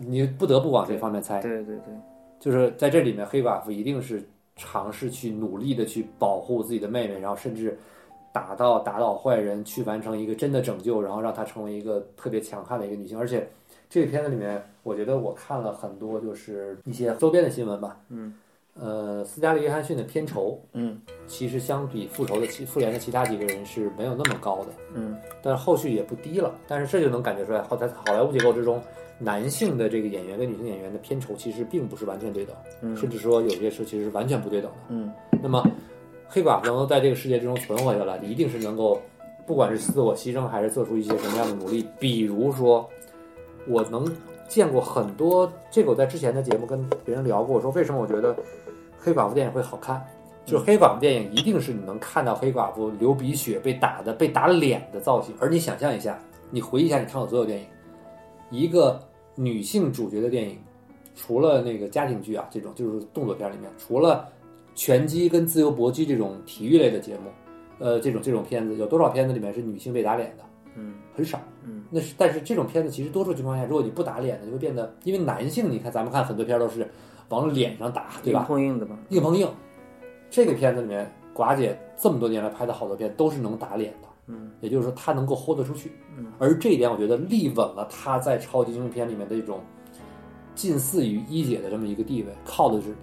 [0.00, 1.94] 你不得不往这方面猜，对对对，
[2.40, 7.78] 就是在这里面，黑寡妇一定是尝试去努力的去保护自己的妹妹，然后甚至
[8.32, 13.16] 打到打倒坏人，去完成一个真的拯救，然后让她成为一个特别强悍的一个女性。
[13.16, 13.48] 而且
[13.88, 18.34] 这个片子里面，我觉得我看了很多就是一些周边的新闻吧，嗯
[18.74, 26.54] 呃，斯嘉丽·约翰逊的片酬嗯其实相比复仇的其复联的其他几个人是没有那么高的，嗯但是后续也不低了。
[26.66, 28.80] 但是这就能感觉出来，好在好莱坞结构之中，
[29.18, 32.56] 男性的这个演员跟女性演员的片酬其实并不是完全对等。
[32.82, 34.78] 嗯甚至说有些时候其实是完全不对等的。
[34.88, 35.12] 嗯
[35.42, 35.62] 那么，
[36.28, 39.00] 黑寡妇能够在这个世界之中存活下来，一定是能够，
[39.46, 41.84] 不管是自我牺牲还是做出一些什么样的努力。
[41.98, 42.88] 比如说，
[43.66, 44.04] 我能
[44.50, 48.34] 见过很多，这个我在之前的节目跟别人聊过，我说为什么我觉得
[48.98, 50.04] 黑寡妇电影会好看，
[50.44, 55.32] 就是黑寡妇电影一定是你能看到黑寡妇流鼻血、被打的、被打脸的造型。
[55.38, 56.18] 而你想象一下，
[56.50, 57.66] 你回忆一下你看过所有电影，
[58.50, 59.00] 一个
[59.36, 60.58] 女性主角的电影，
[61.14, 64.26] 除了那个家庭剧啊这种，就是动作片里面，除了
[64.74, 67.30] 拳击跟自由搏击这种体育类的节目，
[67.78, 70.44] 呃，这种这种片子有多少片子里面是女性被打脸的？
[70.74, 71.40] 嗯很少。
[71.64, 76.88] 嗯那是，但是这种片子其实多数情况下，如果你不打脸呢，就会变得，因为男性，你看咱们看很多片儿都是，
[77.28, 78.40] 往脸上打，对吧？
[78.40, 78.98] 硬碰硬的吧？
[79.10, 79.48] 硬碰硬。
[80.30, 89.60] 这个片子里面，寡姐这么多年来拍的好多片都是能打脸的，嗯，也就是说她能够 hold 得出去，嗯，而这一点我觉得立稳了她在超级英雄片里面的一种
[90.54, 92.94] 近似于一姐的这么一个地位，靠的是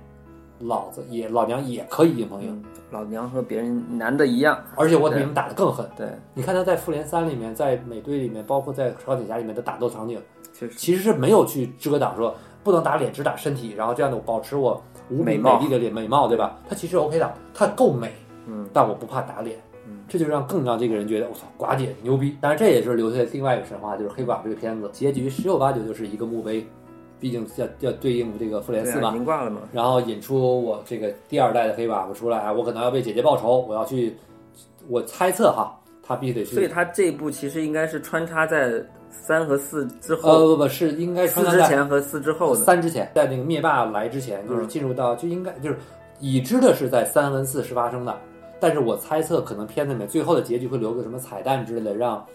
[0.60, 5.88] 老子也老娘也可以硬碰硬，嗯，老娘和别人男的一样，而且我比你们打得更狠。
[5.96, 10.20] 对，你看他在复联三里面，在美队里面，包括在钢铁侠里面的打斗场景，
[10.54, 16.60] 确实，其实是没有去遮挡说不能打脸，只打身体，然后这样的我保持我无比美美丽的脸美貌，对吧？
[16.68, 18.12] 他其实 OK 的，他够美，
[18.48, 18.68] 嗯。
[18.74, 22.36] 但我不怕打脸，嗯，这就让更让这个人觉得我操，寡姐牛逼。
[22.42, 24.90] 当然这也是留下另外一个神话，就是黑寡妇这个片子。
[24.92, 26.68] 结局十有八九就是一个墓碑，
[27.20, 29.12] 毕竟要要对应这个复联四嘛。
[29.12, 34.16] 嘛，然后引出我这个第二代的黑寡妇出来，啊我可能要为姐姐报仇，我要去，
[34.88, 36.56] 我猜测哈，他必须得去。
[36.56, 40.30] 所以他这一部其实应该是穿插在三和四之后。
[40.30, 44.68] 呃后，不不是应该四穿插在之前和四之后的，三之前，在那个灭霸来之前，就是嗯。
[44.68, 45.78] 进入到就应该就是
[46.20, 48.16] 已知的是在三和四是发生的，
[48.60, 52.26] 但是我猜测可能片子里面最后的结局会留个什么彩蛋之类的，让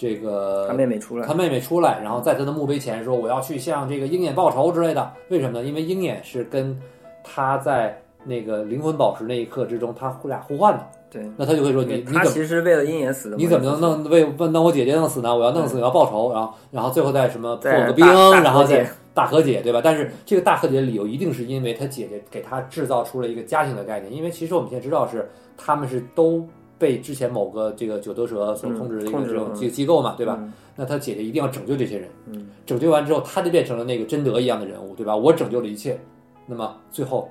[0.00, 5.12] 这个他妹妹出来他，妹妹出来，然后在他的墓碑前说我要去向这个鹰眼报仇之类的。
[5.28, 5.68] 为什么呢？
[5.68, 6.74] 因为鹰眼是跟
[7.22, 15.36] 他在那个灵魂宝石那一刻之中，他俩互换的，对，那他就会说你你他怎么其实为了鹰眼死的，你怎么能弄为弄我姐姐弄死呢？
[15.36, 18.06] 我要弄死，我要报仇，然后然后最后再什么破个冰，
[18.42, 19.82] 然后再大和解，对吧？
[19.84, 25.28] 但是这个大和解的理由一定是因为他姐姐给他制造出了一个家庭的概念，因为其实我们现在知道是
[25.58, 26.48] 他们是都
[26.80, 30.36] 被之前某个这个九头蛇所嗯控制的一个这种机机构嘛，对吧？
[30.40, 35.14] 嗯那他姐姐一定要拯救这些人，嗯，拯救完之后，他就变成了那个贞德一样的人物，对吧？
[35.14, 36.00] 我拯救了一切，
[36.46, 37.30] 那么最后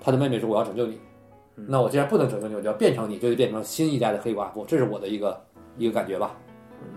[0.00, 0.98] 他的妹妹说我要拯救你，
[1.56, 5.38] 嗯那我既然不能拯救你，我就要变成你，就得变成新一代的黑寡妇，这是我的一个
[5.76, 6.34] 一个感觉吧。
[6.82, 6.88] 嗯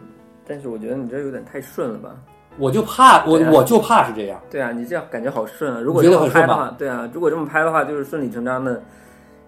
[0.48, 2.16] 但是我觉得你这有点太顺了吧？
[2.58, 5.82] 我就怕我啊我就怕是这样，对啊，你这样感觉好顺啊！
[5.82, 8.82] 如果觉这么拍的话，对啊，如果这么拍的话，就是顺理成章的，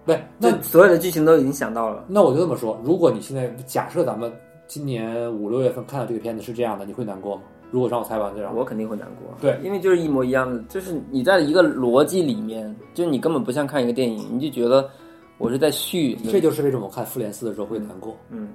[0.06, 2.04] 对，那所有的剧情都已经想到了。
[2.06, 4.32] 那我就这么说，如果你现在假设咱们
[4.68, 7.42] 今年五六月份看到这个片子是这样的，你会难过吗？
[7.72, 14.88] 如果让我采访这样，我肯定会难过，对，因为就是一模一样的，就是你在一个逻辑里面，就是你根本不像看一个电影，你就觉得
[15.38, 18.50] 我是在续，这就是为什么我看复联四的时候会难过，嗯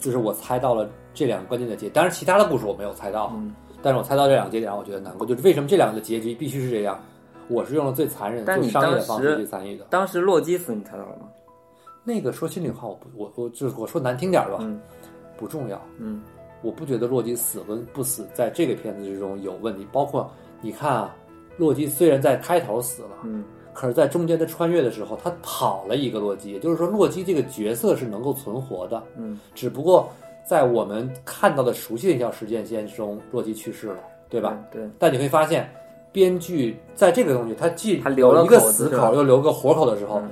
[0.00, 3.54] 就是我猜到了这两个关键的节，当然其他的故事我没有猜到，嗯。
[3.80, 7.00] 但是我猜到这两个节点让我觉得难过，就是为什么这两个结局必须是这样？
[7.48, 9.84] 我是用了最残忍、但你最商业的方式去参与的。
[9.90, 11.28] 当时洛基死你猜到了吗？
[12.04, 14.80] 那个说心里话，我不，我我就是我说难听点儿吧，嗯
[15.36, 15.80] 不重要。
[15.98, 16.22] 嗯
[16.62, 19.86] 我不觉得洛基死跟不死在这个片子之中有问题。
[19.92, 20.30] 包括
[20.60, 21.14] 你看啊，
[21.56, 29.00] 洛基虽然在开头死了，嗯可是在中间的穿越的时候，他跑了一个洛基，也就是说，洛基这个角色是能够存活的。
[29.16, 30.10] 嗯只不过
[30.44, 34.58] 在我们看到的熟悉的一条时间线中，洛基去世了，对吧？？
[34.72, 35.70] 对，但你会发现，
[36.12, 40.30] 编剧在这个东西，他既他留了有一个死口，又留个活口的时候，嗯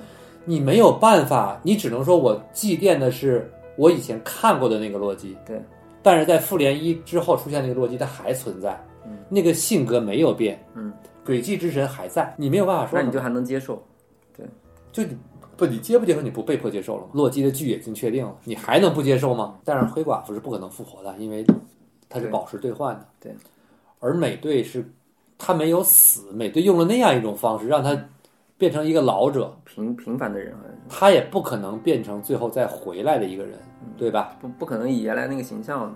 [0.49, 5.37] 你没有办法，你只能说我祭奠的是我以前看过的那个洛基。
[5.45, 5.61] 对，
[6.03, 10.93] 但是在复联一之后出现那个洛基，他还存在，嗯那个性格没有变，嗯，
[11.27, 13.83] 诡计之神还在，你没有办法说，那你就还能接受。
[14.37, 14.47] 对
[14.93, 15.17] 就你
[15.57, 16.21] 不你接不接受？
[16.21, 17.09] 你不被迫接受了吗？
[17.13, 19.57] 洛基的剧已经确定了，你还能不接受吗？
[19.65, 21.45] 但是黑寡妇是不可能复活的，因为
[22.09, 23.05] 它是宝石兑换的。
[23.19, 23.35] 对，
[23.99, 24.89] 而美队是
[25.39, 27.97] 他没有死，美队用了那样一种方式让他
[28.59, 33.59] 变成一个老者，平平凡的人好像是他也不可能变成最后再回来的一个人，
[33.99, 34.37] 对吧？
[34.41, 35.95] 不不可能以原来那个形象了。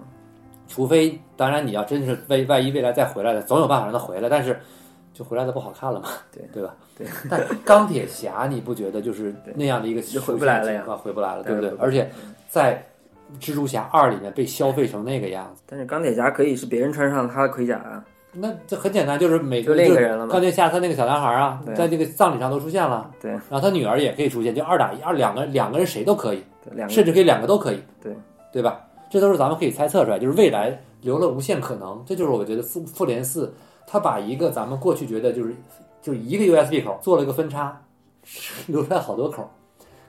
[0.69, 4.57] 除非当然你要真是万万一未来再回来了，总有办法让他回来，但是
[5.13, 6.77] 就回来的不好看了嘛，对对吧？
[6.97, 7.07] 对。
[7.29, 12.09] 但钢铁侠你不觉得就是那样的一个就回不来了呀回不来了，对不对而且
[12.49, 12.87] 在
[13.41, 18.05] 蜘蛛侠二里面被消费成那个样子，但是钢铁侠可以是别人穿上他的盔甲啊。
[18.33, 28.15] 那这很简单，就是每就另一个人了嘛钢铁侠他那个小男孩啊，在这个葬礼上都出现了，对然后他女儿也可以出现，就二打一，二两个两个人谁都可以，对甚至可以两个都可以，对
[28.53, 28.81] 对吧？
[29.11, 32.01] 这都是咱们可以猜测出来，就是未来留了无限可能。
[32.07, 33.53] 这就是我觉得复复联四，
[33.85, 35.53] 他把一个咱们过去觉得就是
[36.01, 37.77] 就一个 USB 口做了一个分叉，
[38.69, 39.51] 留出来好多口，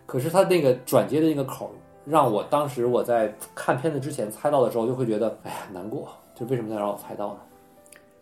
[0.06, 1.72] 可是他那个转接的那个口，
[2.06, 7.40] 让我当时我在看片子之前猜到的时候，就会觉得哎呀难过，就为什么要让我猜到呢？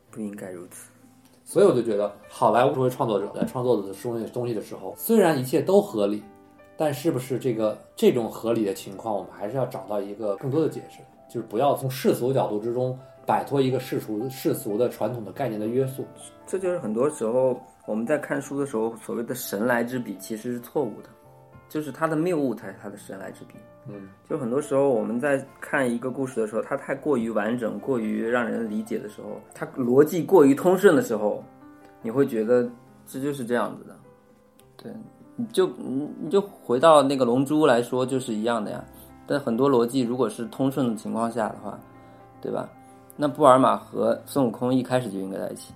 [0.09, 0.89] 不应该如此。
[1.43, 6.23] 所以我就觉得，好莱坞作为创作者在创作的东西东西的时候，虽然一切都合理，
[6.77, 12.95] 但是不是这个这种合理的情况，我们还是要找到一个更多的解释，就是不要从世俗角度之中
[13.25, 16.05] 摆脱一个世俗世俗的传统的概念的约束。
[16.45, 21.09] 这就是很多时候我们在看书的时候，所谓的神来之笔其实是错误的，
[21.67, 23.55] 就是它的谬误才是它的神来之笔。
[23.91, 31.43] 嗯，就很多时候我们在看一个故事的时候，它太过于完整、过于让人理解的时候，它逻辑过于通顺的时候，
[32.01, 32.69] 你会觉得
[33.07, 33.95] 这就是这样子的。
[34.77, 34.91] 对，
[35.35, 38.83] 你就你你就回到那个龙珠来说，就是一样的呀。
[39.25, 41.79] 但很多逻辑如果是通顺的情况下的话，
[42.41, 42.69] 对吧？
[43.15, 45.73] 那布尔玛和孙悟空一开始就应该在一起，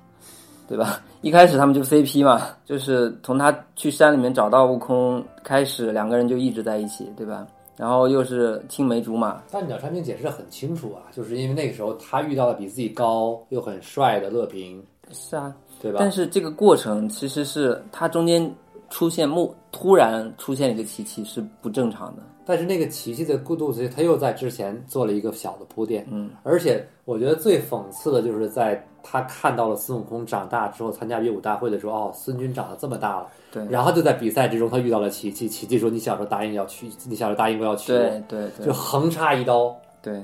[0.67, 1.01] 对吧？
[1.21, 7.45] 一开始他们就 CP 嘛，就是从他去山里面找到悟空开始，两个人就一直在一起，对吧？
[7.75, 15.97] 然后又是青梅竹马，但鸟山明解释的很清楚啊，就是因为那个时候他遇到了比自己高又很帅的乐平，是啊，对吧？
[15.99, 18.49] 但是这个过程其实是他中间
[18.89, 22.21] 出现木突然出现一个琪琪是不正常的。
[22.45, 33.63] 但是那个琪琪的过渡，其实他又在之前做了一个小的铺垫，嗯，而且我觉得最讽刺的就是在他看到了孙悟空长大之后参加乐舞大会的时候，哦，孙军长得这么大了，对。
[33.69, 38.65] 然后就在比赛之中他遇到了奇迹，奇迹说你小时候答应要去，你小时候答应过要娶我，对对对。
[38.65, 39.73] 就横插一刀。
[40.01, 40.15] 对，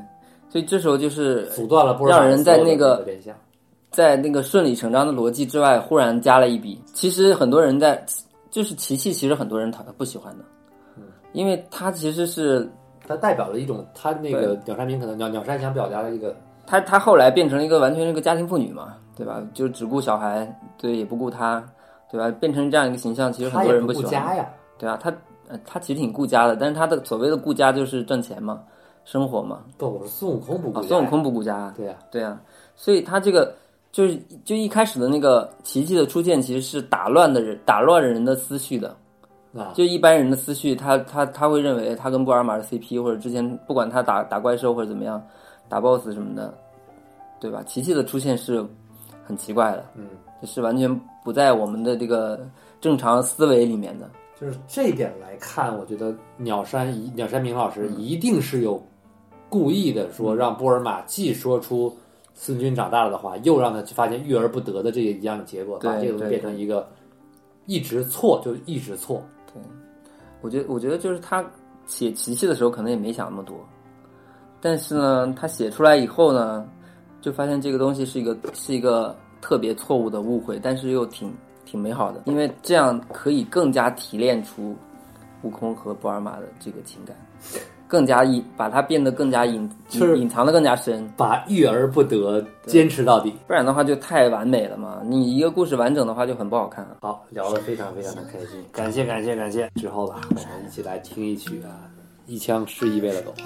[0.50, 3.06] 所以这时候就是阻断了让人在那个。
[3.92, 6.80] 在那个顺理成章的逻辑之外，忽然加了一笔。
[6.94, 8.00] 其实很多人在，
[8.52, 10.46] 就是琪琪，其实很多人他不喜欢的，
[11.34, 12.70] 因为他其实是
[13.08, 16.36] 他代表了一种他那个鸟山明可能鸟鸟山想表达的一个
[16.68, 19.42] 他他后来变成了一个完全是个家庭妇女嘛，对吧？
[19.56, 21.68] 就只顾小孩，对，也不顾他，
[22.12, 22.30] 对吧？
[22.40, 24.06] 变成这样一个形象，其实很多人不喜欢。
[24.06, 25.14] 顾家呀，对啊，他
[25.48, 28.62] 呃他其实挺顾家的，但是他的所谓的顾家就是挣钱嘛，
[29.06, 29.62] 生活嘛。
[29.78, 32.42] 不，我是孙悟空不顾啊，家呀，孙悟空不顾家，对呀、对啊，
[32.76, 33.54] 所以他这个
[33.92, 38.96] 就是就一开始的那个奇迹的出现，其实是打乱的人打乱人的思绪的。
[39.58, 45.20] 啊，就一般人的思绪，他他他会认为他跟布尔玛的 CP，或者之前不管他打打怪兽或者怎么样，
[45.68, 46.54] 打 BOSS 什么的，
[47.40, 47.64] 对吧？
[47.64, 48.64] 奇迹的出现是
[49.26, 50.06] 很奇怪的，嗯，
[50.48, 52.40] 是完全不在我们的这个
[52.80, 54.10] 正常思维里面的。
[54.40, 58.00] 就是这一点来看，我觉得鸟山一鸟山明老师嗯。
[58.00, 58.82] 一定是有
[59.50, 61.94] 故意的说让波尔玛既说出
[62.34, 66.88] 孙军长大了的话，又让他去发现育而不得的这个一样的结果，把对这个东西变成一个
[67.66, 69.22] 一直错就一直错，
[69.54, 69.62] 对
[70.42, 71.46] 我觉得，我觉得就是他
[71.86, 73.58] 写奇迹的时候可能也没想那么多，
[74.62, 76.66] 但是呢，他写出来以后呢，
[77.20, 81.34] 就发现这个东西是一个是一个特别错误的误会，但是又挺
[81.66, 84.76] 挺美好的，因为这样可以更加提炼出
[85.44, 87.16] 悟空和布尔玛的这个情感，
[87.88, 93.34] 更加隐把它变得更加隐就是隐隐藏的更加深，把欲而不得坚持到底。
[93.48, 95.02] 不然的话就太完美了嘛。
[95.04, 96.98] 你一个故事完整的话就很不好看了。
[97.02, 99.70] 好，聊得非常非常的开心，感谢感谢感谢。
[99.76, 101.90] 之后吧，我们一起来听一曲啊，
[102.28, 103.34] 一腔诗意为了狗。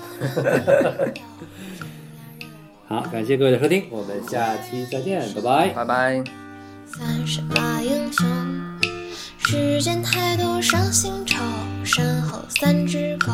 [2.86, 5.70] 好，感谢各位的收听，我们下期再见，拜拜。
[5.70, 6.24] 拜拜。
[6.86, 8.28] 三十八英雄？
[9.40, 11.38] 世间太多伤心愁，
[11.84, 13.32] 身后三只狗。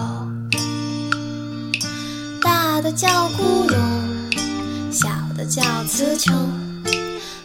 [2.42, 6.34] 大的叫孤勇，小的叫词穷，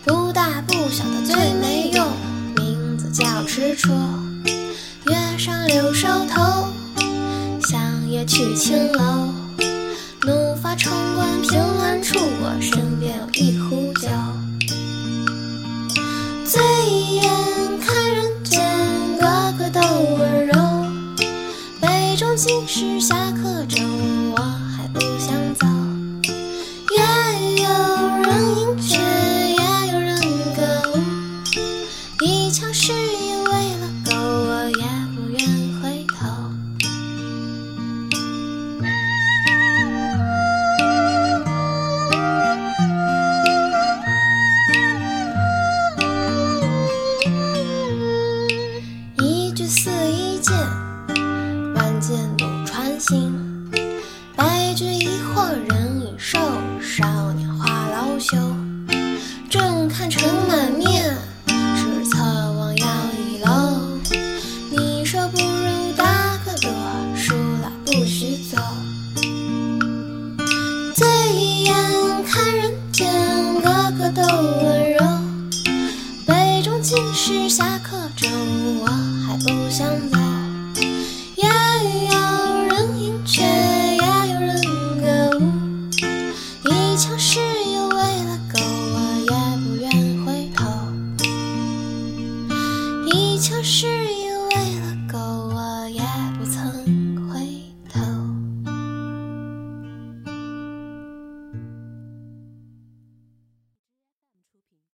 [0.04, 2.06] 不大不小的最没用，
[2.56, 3.90] 名字叫执着。
[5.06, 6.68] 月上柳梢头，
[7.62, 9.43] 向夜去青楼。
[10.76, 14.08] 冲冠凭栏处，我身边有一壶酒。
[16.44, 16.60] 醉
[17.12, 17.22] 眼
[17.80, 18.60] 看人间，
[19.18, 19.80] 个个都
[20.18, 20.52] 温柔。
[21.80, 23.83] 杯中尽是下课钟，